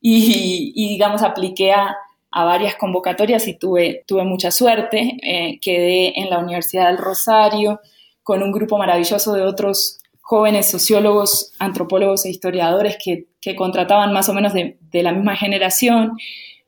[0.00, 1.94] Y, digamos, apliqué a,
[2.30, 5.18] a, varias convocatorias y tuve, tuve mucha suerte.
[5.22, 7.80] Eh, quedé en la Universidad del Rosario
[8.22, 9.98] con un grupo maravilloso de otros
[10.28, 16.18] jóvenes sociólogos, antropólogos e historiadores que, contrataban más o menos de, la misma generación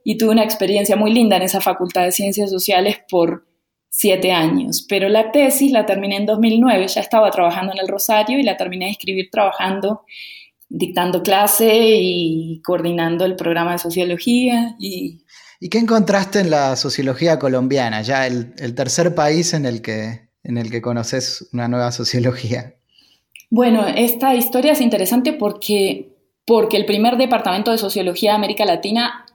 [0.03, 3.47] y tuve una experiencia muy linda en esa Facultad de Ciencias Sociales por
[3.91, 4.87] siete años.
[4.89, 8.57] Pero la tesis la terminé en 2009, ya estaba trabajando en el Rosario y la
[8.57, 10.07] terminé de escribir trabajando,
[10.71, 11.71] dictando clase
[12.01, 15.21] y coordinando el programa de sociología y
[15.63, 20.57] ¿Y qué encontraste en la sociología colombiana, ya el, tercer país en el, que, en
[20.57, 22.80] el que conoces una nueva sociología?
[23.51, 26.15] Bueno, esta historia es interesante porque,
[26.47, 29.27] porque el primer departamento de sociología de América Latina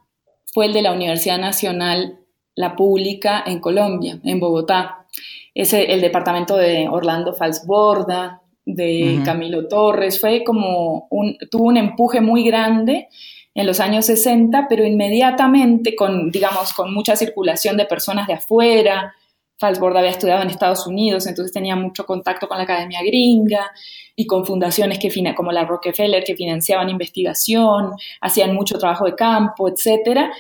[0.45, 2.19] fue el de la Universidad Nacional,
[2.55, 5.05] la pública en Colombia, en Bogotá.
[5.53, 12.19] Es el departamento de Orlando Falsborda, de Camilo Torres, fue como un, tuvo un empuje
[12.19, 13.09] muy grande
[13.53, 19.13] en los años 60, pero inmediatamente con, digamos, con mucha circulación de personas de afuera,
[19.57, 23.71] Falsborda había estudiado en Estados Unidos, entonces tenía mucho contacto con la academia gringa
[24.15, 27.91] y con fundaciones que, como la Rockefeller que financiaban investigación,
[28.21, 30.31] hacían mucho trabajo de campo, etcétera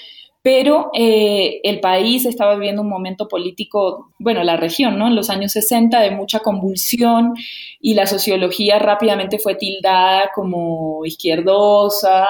[0.45, 5.07] pero eh, el país estaba viviendo un momento político, bueno, la región, ¿no?
[5.07, 7.33] En los años 60 de mucha convulsión
[7.81, 12.27] y la sociología rápidamente fue tildada como izquierdosa,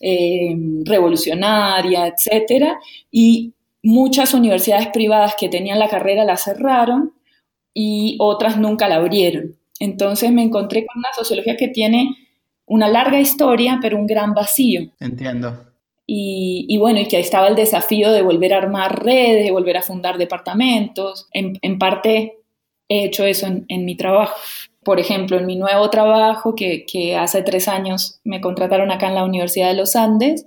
[0.00, 0.56] eh,
[0.86, 2.80] revolucionaria, etcétera,
[3.10, 7.14] y muchas universidades privadas que tenían la carrera la cerraron
[7.74, 9.56] y otras nunca la abrieron.
[9.80, 12.10] Entonces me encontré con una sociología que tiene
[12.66, 14.92] una larga historia, pero un gran vacío.
[15.00, 15.66] Entiendo.
[16.06, 19.78] Y, bueno, y que ahí estaba el desafío de volver a armar redes, de volver
[19.78, 21.26] a fundar departamentos.
[21.32, 22.38] En, parte
[22.88, 24.34] he hecho eso en, mi trabajo.
[24.84, 29.24] Por ejemplo, en mi nuevo trabajo, que, hace tres años me contrataron acá en la
[29.24, 30.44] Universidad de los Andes,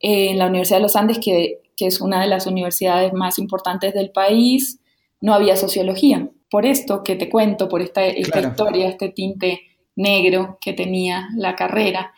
[0.00, 3.94] eh, en la Universidad de los Andes, que, es una de las universidades más importantes
[3.94, 4.80] del país,
[5.20, 6.28] no había sociología.
[6.50, 9.60] Por esto que te cuento, por esta, esta historia, este tinte
[9.96, 12.12] negro que tenía la carrera.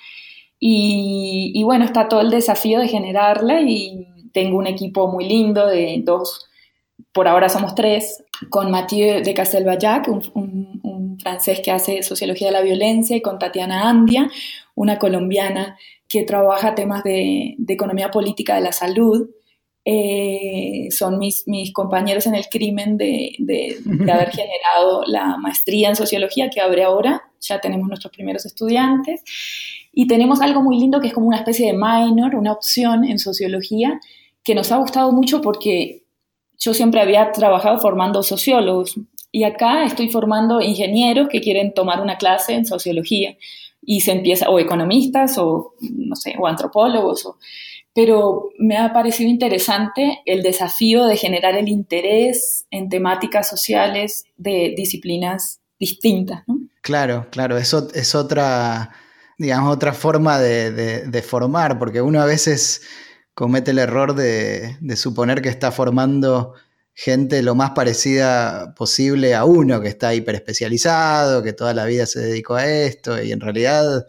[0.62, 6.02] Y, bueno, está todo el desafío de generarla y tengo un equipo muy lindo de
[6.04, 6.46] dos,
[7.12, 12.54] por ahora somos tres, con Mathieu de Castelbajac, un, un, francés que hace sociología de
[12.54, 14.30] la violencia, y con Tatiana Andia,
[14.74, 15.76] una colombiana
[16.10, 19.30] que trabaja temas de, economía política de la salud.
[19.92, 25.88] Eh, son mis, mis, compañeros en el crimen de, de, de, haber generado la maestría
[25.88, 27.24] en sociología que abre ahora.
[27.40, 29.24] Ya tenemos nuestros primeros estudiantes.
[29.92, 33.18] Y tenemos algo muy lindo que es como una especie de minor, una opción en
[33.18, 33.98] sociología,
[34.44, 36.04] que nos ha gustado mucho porque
[36.56, 38.94] yo siempre había trabajado formando sociólogos
[39.32, 43.36] y acá estoy formando ingenieros que quieren tomar una clase en sociología
[43.82, 47.28] y se empieza, o economistas, o no sé, o antropólogos,
[47.94, 54.74] pero me ha parecido interesante el desafío de generar el interés en temáticas sociales de
[54.76, 56.42] disciplinas distintas.
[56.46, 56.60] ¿no?
[56.82, 58.90] Claro, claro, eso es otra
[59.40, 62.82] digamos, otra forma de, formar, porque uno a veces
[63.32, 66.52] comete el error de, suponer que está formando
[66.92, 72.20] gente lo más parecida posible a uno, que está hiperespecializado, que toda la vida se
[72.20, 74.08] dedicó a esto, y en realidad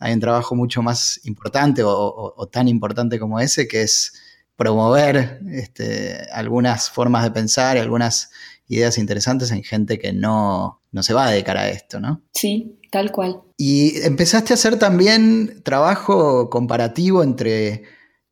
[0.00, 4.14] hay un trabajo mucho más importante o, tan importante como ese, que es
[4.56, 8.30] promover este, algunas formas de pensar y algunas
[8.66, 12.22] ideas interesantes en gente que no, no se va a dedicar a esto, ¿no?
[12.32, 13.42] Sí, tal cual.
[13.58, 17.82] Y empezaste a hacer también trabajo comparativo entre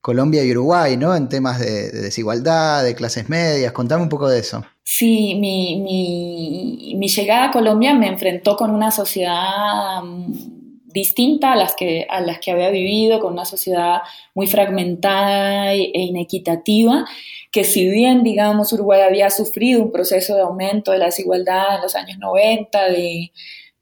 [0.00, 1.14] Colombia y Uruguay, ¿no?
[1.14, 3.72] En temas de, desigualdad, de clases medias.
[3.72, 4.64] Contame un poco de eso.
[4.82, 5.82] Sí, mi,
[6.96, 10.57] mi, llegada a Colombia me enfrentó con una sociedad mm,
[10.92, 14.00] distinta a las, que, a las que había vivido, con una sociedad
[14.34, 17.04] muy fragmentada e inequitativa,
[17.50, 21.82] que si bien, digamos, Uruguay había sufrido un proceso de aumento de la desigualdad en
[21.82, 23.32] los años 90, de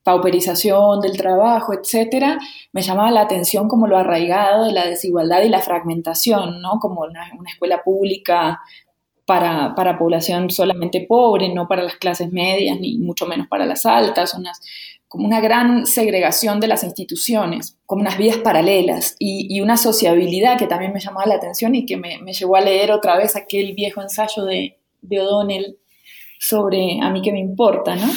[0.03, 2.39] pauperización del trabajo, etcétera,
[2.73, 6.79] me llamaba la atención como lo arraigado de la desigualdad y la fragmentación, ¿no?
[6.81, 8.61] Como una, escuela pública
[9.25, 13.85] para, para, población solamente pobre, no para las clases medias, ni mucho menos para las
[13.85, 14.61] altas, unas,
[15.09, 20.67] como una gran segregación de las instituciones, como unas vías paralelas y, una sociabilidad que
[20.67, 24.03] también me llamaba la atención y que me, llevó a leer otra vez aquel viejo
[24.03, 25.79] ensayo de, de O'Donnell
[26.39, 28.11] sobre A mí que me importa, ¿no?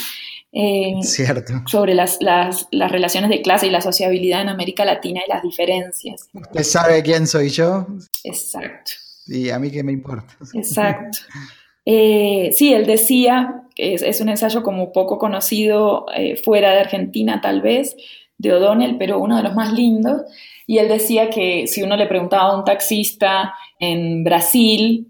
[0.52, 1.54] Eh, Cierto.
[1.68, 5.44] sobre las, las, las, relaciones de clase y la sociabilidad en América Latina y las
[5.44, 6.28] diferencias.
[6.34, 7.86] ¿Usted sabe quién soy yo?
[8.24, 8.94] Exacto.
[9.28, 10.36] Y a mí qué me importa.
[10.54, 11.20] Exacto.
[11.86, 17.42] Eh, sí, él decía, que es, un ensayo como poco conocido eh, fuera de Argentina
[17.42, 17.96] tal vez,
[18.38, 20.22] de O'Donnell, pero uno de los más lindos,
[20.66, 25.08] y él decía que si uno le preguntaba a un taxista en Brasil,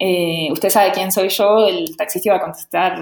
[0.52, 2.98] usted sabe quién soy yo, el taxista iba a contestar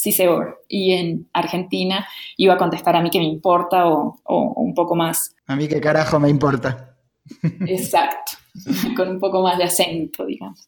[0.00, 0.60] sí seguro.
[0.68, 2.06] Y en Argentina
[2.36, 5.34] iba a contestar a mí que me importa o, un poco más.
[5.46, 6.96] A mí qué carajo me importa.
[7.66, 8.32] Exacto,
[8.96, 10.66] con un poco más de acento, digamos.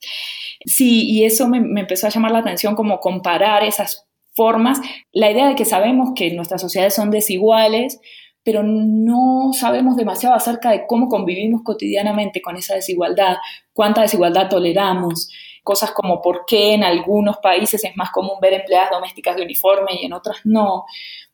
[0.65, 4.81] Sí, y eso me, empezó a llamar la atención, como comparar esas formas,
[5.13, 8.01] la idea de que sabemos que nuestras sociedades son desiguales,
[8.45, 13.37] pero no sabemos demasiado acerca de cómo convivimos cotidianamente con esa desigualdad,
[13.73, 15.29] cuánta desigualdad toleramos,
[15.63, 19.93] cosas como por qué en algunos países es más común ver empleadas domésticas de uniforme
[20.01, 20.85] y en otras no,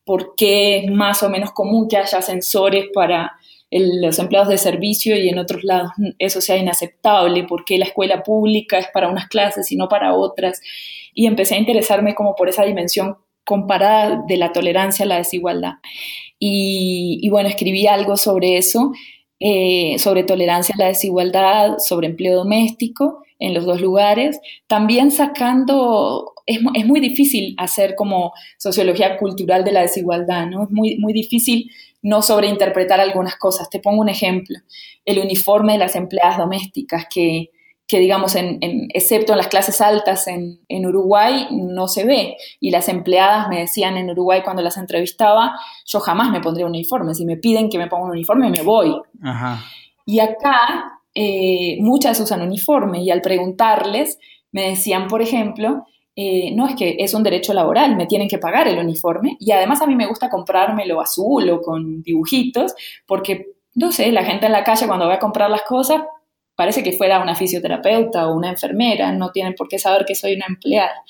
[0.04, 3.32] por qué es más o menos común que haya ascensores para
[3.70, 8.22] los empleados de servicio y en otros lados eso sea inaceptable, por qué la escuela
[8.22, 10.60] pública es para unas clases y no para otras.
[11.14, 15.74] Y empecé a interesarme como por esa dimensión comparada de la tolerancia a la desigualdad.
[16.38, 18.92] Y, bueno, escribí algo sobre eso,
[19.40, 26.34] eh, sobre tolerancia a la desigualdad, sobre empleo doméstico en los dos lugares, también sacando,
[26.46, 30.64] es, es, muy difícil hacer como sociología cultural de la desigualdad, ¿no?
[30.64, 31.70] Es muy, muy difícil
[32.02, 33.70] no sobreinterpretar algunas cosas.
[33.70, 34.58] Te pongo un ejemplo,
[35.04, 37.50] el uniforme de las empleadas domésticas que
[37.88, 38.58] que digamos, en,
[38.92, 42.36] excepto en las clases altas en, Uruguay, no se ve.
[42.60, 46.72] Y las empleadas me decían en Uruguay cuando las entrevistaba, yo jamás me pondría un
[46.72, 47.14] uniforme.
[47.14, 48.94] Si me piden que me ponga un uniforme, me voy.
[50.04, 54.18] Y acá eh, muchas usan uniforme y al preguntarles,
[54.52, 55.86] me decían, por ejemplo,
[56.20, 59.52] eh, no es que es un derecho laboral, me tienen que pagar el uniforme y
[59.52, 62.74] además a mí me gusta comprármelo azul o con dibujitos
[63.06, 66.02] porque, no sé, la gente en la calle cuando va a comprar las cosas
[66.56, 70.34] parece que fuera una fisioterapeuta o una enfermera, no tienen por qué saber que soy
[70.34, 71.04] una empleada.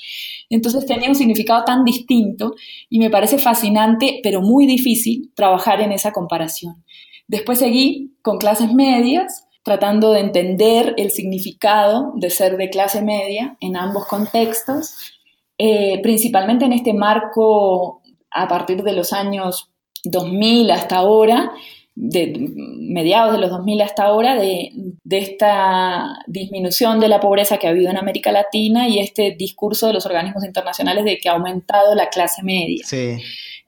[0.51, 2.55] Entonces tenía un significado tan distinto
[2.91, 6.85] y me parece fascinante, pero muy difícil, trabajar en esa comparación.
[7.29, 13.57] Después seguí con clases medias, tratando de entender el significado de ser de clase media
[13.61, 14.95] en ambos contextos,
[15.59, 19.71] eh, principalmente en este marco a partir de los años
[20.05, 21.53] 2000 hasta ahora,
[22.01, 22.33] de
[22.79, 24.71] mediados de los 2000 hasta ahora de,
[25.11, 29.95] esta disminución de la pobreza que ha habido en América Latina y este discurso de
[29.95, 32.85] los organismos internacionales de que ha aumentado la clase media.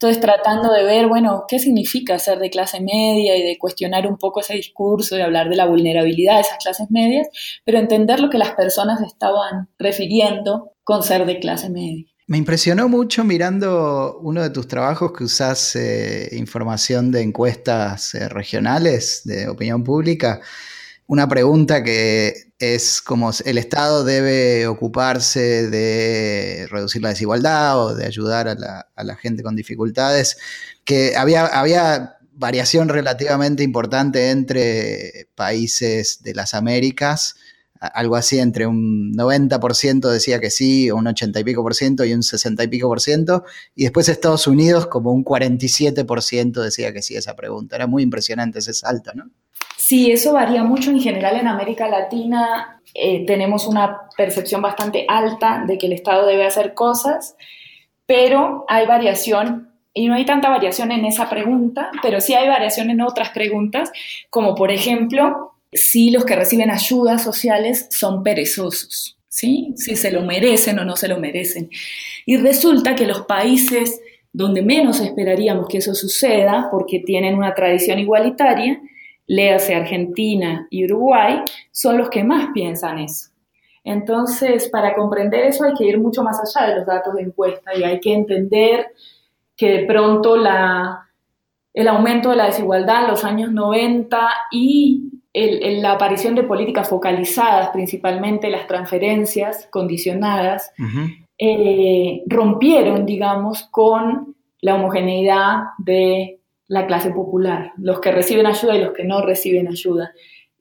[0.00, 4.16] Entonces, tratando de ver, bueno, qué significa ser de clase media y de cuestionar un
[4.16, 7.28] poco ese discurso, de hablar de la vulnerabilidad de esas clases medias,
[7.66, 12.06] pero entender lo que las personas estaban refiriendo con ser de clase media.
[12.28, 18.26] Me impresionó mucho mirando uno de tus trabajos que usás eh, información de encuestas eh,
[18.30, 20.40] regionales de opinión pública.
[21.10, 28.06] Una pregunta que es como el Estado debe ocuparse de reducir la desigualdad o de
[28.06, 30.38] ayudar a la, gente con dificultades,
[30.84, 37.34] que había, había variación relativamente importante entre países de las Américas
[37.80, 42.04] algo así entre un 90% decía que sí, o un 80 y pico por ciento
[42.04, 43.44] y un 60 y pico por ciento,
[43.74, 47.76] y después Estados Unidos como un 47% decía que sí esa pregunta.
[47.76, 49.30] Era muy impresionante ese salto, ¿no?
[49.90, 50.92] Sí, eso varía mucho.
[50.92, 56.28] En general en América Latina eh, tenemos una percepción bastante alta de que el Estado
[56.28, 57.34] debe hacer cosas,
[58.06, 62.90] pero hay variación y no hay tanta variación en esa pregunta, pero sí hay variación
[62.90, 63.90] en otras preguntas,
[64.30, 69.74] como por ejemplo, si los que reciben ayudas sociales son perezosos, ¿sí?
[69.74, 71.68] si se lo merecen o no se lo merecen.
[72.26, 74.00] Y resulta que los países
[74.32, 78.80] donde menos esperaríamos que eso suceda, porque tienen una tradición igualitaria,
[79.30, 83.30] léase Argentina y Uruguay, son los que más piensan eso.
[83.84, 87.70] Entonces, para comprender eso hay que ir mucho más allá de los datos de encuesta
[87.76, 88.88] y hay que entender
[89.56, 91.08] que de pronto la,
[91.72, 97.70] el aumento de la desigualdad en los años 90 y la aparición de políticas focalizadas,
[97.70, 100.72] principalmente las transferencias condicionadas,
[101.38, 106.39] eh, rompieron, digamos, con la homogeneidad de
[106.70, 110.12] la clase popular, los que reciben ayuda y los que no reciben ayuda.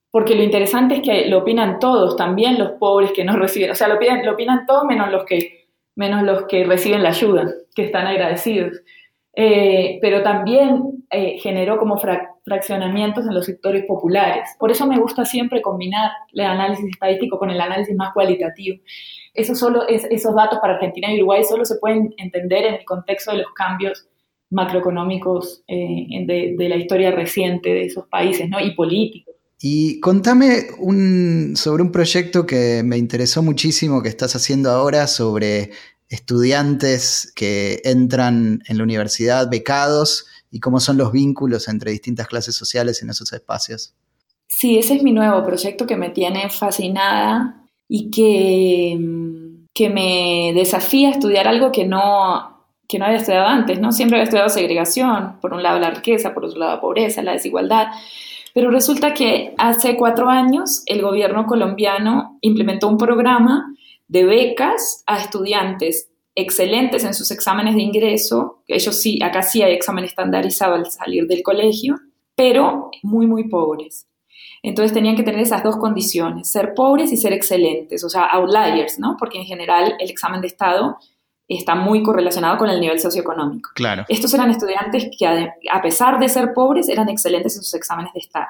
[0.10, 3.76] Porque lo interesante es que lo opinan todos, también los pobres que no reciben, o
[3.76, 7.84] sea, lo, lo opinan todos menos los, que, menos los que reciben la ayuda, que
[7.84, 8.82] están agradecidos.
[9.36, 12.00] Eh, pero también eh, generó como
[12.44, 14.50] fraccionamientos en los sectores populares.
[14.58, 18.80] Por eso me gusta siempre combinar el análisis estadístico con el análisis más cualitativo.
[19.36, 22.86] Eso solo es, esos datos para Argentina y Uruguay solo se pueden entender en el
[22.86, 24.10] contexto de los cambios
[24.50, 28.60] macroeconómicos eh, de, la historia reciente de esos países ¿no?
[28.60, 29.36] y políticos.
[29.62, 35.72] Y contame un, sobre un proyecto que me interesó muchísimo que estás haciendo ahora sobre
[36.08, 42.56] estudiantes que entran en la universidad becados y cómo son los vínculos entre distintas clases
[42.56, 43.94] sociales en esos espacios.
[44.48, 48.98] Sí, ese es mi nuevo proyecto que me tiene fascinada y que,
[49.74, 52.59] que me desafía a estudiar algo que no,
[52.90, 53.92] que no había estudiado antes, ¿no?
[53.92, 57.34] Siempre había estudiado segregación, por un lado la riqueza, por otro lado la pobreza, la
[57.34, 57.88] desigualdad,
[58.56, 63.76] pero resulta que hace cuatro años el gobierno colombiano implementó un programa
[64.08, 69.74] de becas a estudiantes excelentes en sus exámenes de ingreso, ellos sí, acá sí hay
[69.74, 71.96] examen estandarizado al salir del colegio,
[72.36, 74.08] pero muy, muy pobres.
[74.64, 78.98] Entonces tenían que tener esas dos condiciones, ser pobres y ser excelentes, o sea, outliers,
[78.98, 79.16] ¿no?
[79.20, 80.98] Porque en general el examen de Estado
[81.58, 83.72] está muy correlacionado con el nivel socioeconómico.
[83.74, 84.06] Claro.
[84.08, 88.20] Estos eran estudiantes que a pesar de ser pobres eran excelentes en sus exámenes de
[88.20, 88.48] Estado.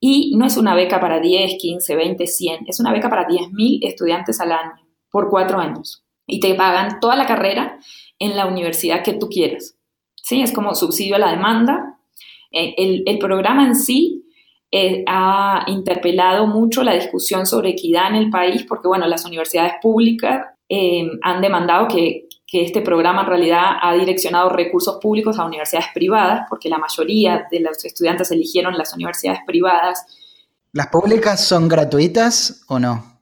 [0.00, 3.80] Y no es una beca para 10, 15, 20, 100, es una beca para 10.000
[3.82, 4.72] estudiantes al año,
[5.10, 6.04] por cuatro años.
[6.26, 7.78] Y te pagan toda la carrera
[8.18, 9.76] en la universidad que tú quieras.
[10.16, 10.40] ¿Sí?
[10.40, 11.98] Es como subsidio a la demanda.
[12.50, 14.24] Eh, el, el programa en sí
[14.70, 19.74] eh, ha interpelado mucho la discusión sobre equidad en el país porque, bueno, las universidades
[19.82, 25.44] públicas eh, han demandado que, que, este programa en realidad ha direccionado recursos públicos a
[25.44, 30.04] universidades privadas porque la mayoría de los estudiantes eligieron las universidades privadas.
[30.72, 33.12] ¿Las públicas son gratuitas o no?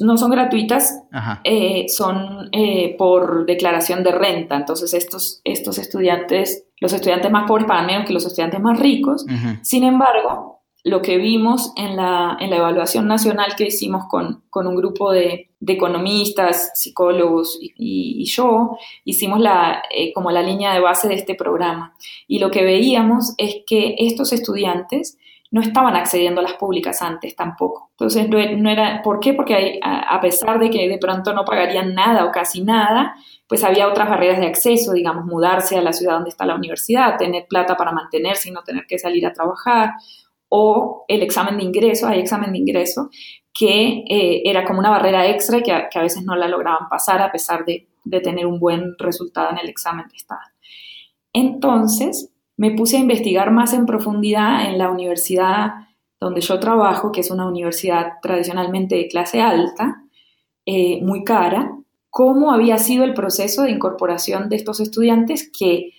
[0.00, 1.00] no son gratuitas,
[1.42, 2.50] eh, son
[2.98, 4.56] por declaración de renta.
[4.56, 9.24] Entonces estos, estos estudiantes los estudiantes más pobres pagan menos que los estudiantes más ricos.
[9.62, 14.66] Sin embargo, lo que vimos en la, en la evaluación nacional que hicimos con, con
[14.66, 20.74] un grupo de, de, economistas, psicólogos y, y yo, hicimos la, eh, como la línea
[20.74, 21.96] de base de este programa.
[22.28, 25.16] Y lo que veíamos es que estos estudiantes
[25.54, 27.90] no estaban accediendo a las públicas antes tampoco.
[27.92, 29.34] Entonces, no, era, ¿por qué?
[29.34, 33.14] Porque a, pesar de que de pronto no pagarían nada o casi nada,
[33.46, 37.16] pues había otras barreras de acceso, digamos, mudarse a la ciudad donde está la universidad,
[37.18, 39.92] tener plata para mantenerse y no tener que salir a trabajar,
[40.48, 43.10] o el examen de ingreso, hay examen de ingreso,
[43.52, 47.30] que eh, era como una barrera extra que a, veces no la lograban pasar a
[47.30, 50.40] pesar de, de tener un buen resultado en el examen de estado.
[51.32, 55.72] Entonces, me puse a investigar más en profundidad en la universidad
[56.20, 60.04] donde yo trabajo, que es una universidad tradicionalmente de clase alta,
[60.64, 61.76] eh, muy cara,
[62.08, 65.90] cómo había sido el proceso de incorporación de estos estudiantes que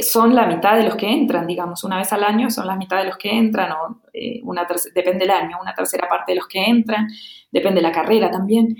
[0.00, 2.98] son la mitad de los que entran, digamos, una vez al año son la mitad
[2.98, 6.48] de los que entran, o eh, una depende del año, una tercera parte de los
[6.48, 7.08] que entran,
[7.50, 8.76] depende de la carrera también.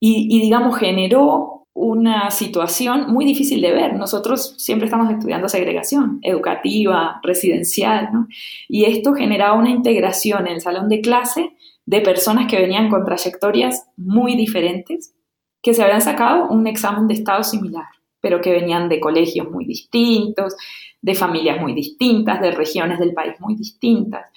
[0.00, 3.94] Y, y digamos, generó una situación muy difícil de ver.
[3.94, 8.26] Nosotros siempre estamos estudiando segregación educativa, residencial, ¿no?
[8.68, 11.50] Y esto generaba una integración en el salón de clase
[11.86, 15.14] de personas que venían con trayectorias muy diferentes,
[15.62, 17.86] que se habían sacado un examen de estado similar,
[18.22, 20.56] pero que venían de colegios muy distintos,
[21.02, 24.30] de familias muy distintas, de regiones del país muy distintas.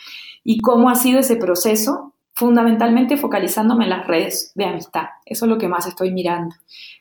[0.43, 5.05] Y cómo ha sido ese proceso fundamentalmente focalizándome en las redes de amistad.
[5.25, 6.53] Eso es lo que más estoy mirando,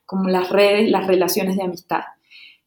[0.06, 2.02] como las redes, las relaciones de amistad.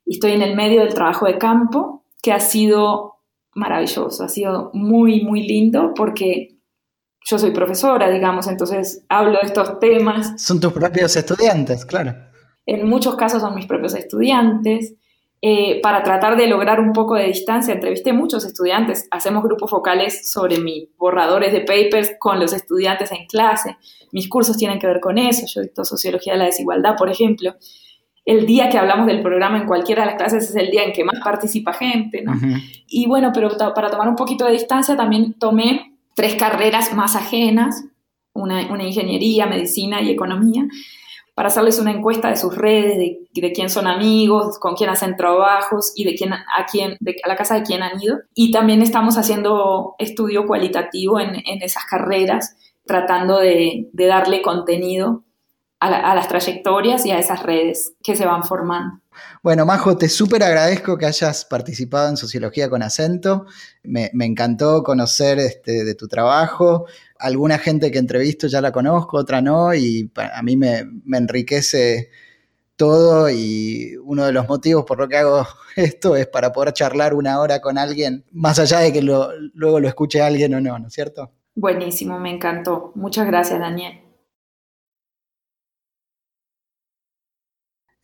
[0.06, 3.20] Y estoy en el medio del trabajo de campo, que ha sido
[3.54, 6.58] maravilloso, ha sido muy, muy lindo porque
[7.30, 10.42] yo soy profesora, digamos, entonces hablo de estos temas.
[10.42, 12.16] Son tus propios estudiantes, claro.
[12.68, 14.94] En muchos casos son mis propios estudiantes.
[15.42, 20.32] Eh, para tratar de lograr un poco de distancia, entrevisté muchos estudiantes, hacemos grupos focales
[20.32, 23.78] sobre mis borradores de papers con los estudiantes en clase,
[24.12, 27.56] mis cursos tienen que ver con eso, yo dicto Sociología de la Desigualdad, por ejemplo.
[28.26, 30.92] El día que hablamos del programa en cualquiera de las clases es el día en
[30.92, 32.34] que más participa gente, ¿no?
[32.88, 37.86] Y bueno, pero para tomar un poquito de distancia también tomé tres carreras más ajenas,
[38.34, 40.66] una, una ingeniería, medicina y economía,
[41.38, 45.94] para hacerles una encuesta de sus redes, de, quién son amigos, con quién hacen trabajos
[45.96, 48.18] y de quién a quién, de, a la casa de quién han ido.
[48.34, 52.56] Y también estamos haciendo estudio cualitativo en, esas carreras,
[52.88, 55.26] tratando de, darle contenido
[55.80, 59.00] a, las trayectorias y a esas redes que se van formando.
[59.44, 63.46] Bueno, Majo, te súper agradezco que hayas participado en Sociología con acento.
[63.84, 66.86] Me, encantó conocer este, de tu trabajo
[67.20, 72.10] alguna gente que entrevisto ya la conozco, otra no, y a mí me, enriquece
[72.76, 77.16] todo y uno de los motivos por lo que hago esto es para poder charlar
[77.16, 80.88] una hora con alguien, más allá de que luego lo escuche alguien o no, ¿no
[80.88, 81.32] es cierto?
[81.56, 82.92] Buenísimo, me encantó.
[82.94, 84.07] Muchas gracias, Daniel.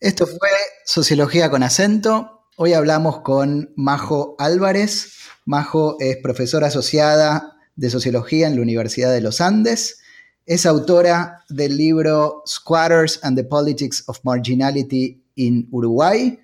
[0.04, 0.50] Esto fue
[0.84, 2.42] Sociología con acento.
[2.56, 5.14] Hoy hablamos con Majo Álvarez.
[5.46, 10.00] Majo es profesora asociada de Sociología en la Universidad de los Andes.
[10.44, 16.38] Es autora del libro Squatters and the Politics of Marginality in Uruguay,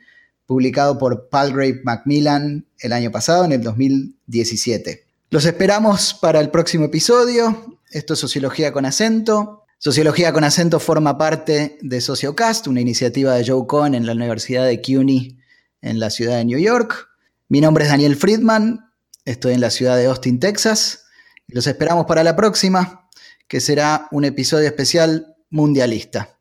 [0.46, 5.04] publicado por Palgrave Macmillan el año pasado, en el 2017.
[5.28, 7.76] Los esperamos para el próximo episodio.
[7.90, 9.59] Esto es Sociología con acento.
[9.82, 14.66] Sociología con acento forma parte de Sociocast, una iniciativa de Joe Cohn en la Universidad
[14.66, 15.38] de CUNY
[15.80, 17.08] en la ciudad de New York.
[17.48, 18.92] Mi nombre es Daniel Friedman,
[19.24, 21.06] estoy en la ciudad de Austin, Texas.
[21.46, 23.08] Los esperamos para la próxima,
[23.48, 26.38] que será un episodio especial mundialista.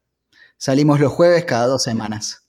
[0.57, 2.48] Salimos los jueves cada dos semanas.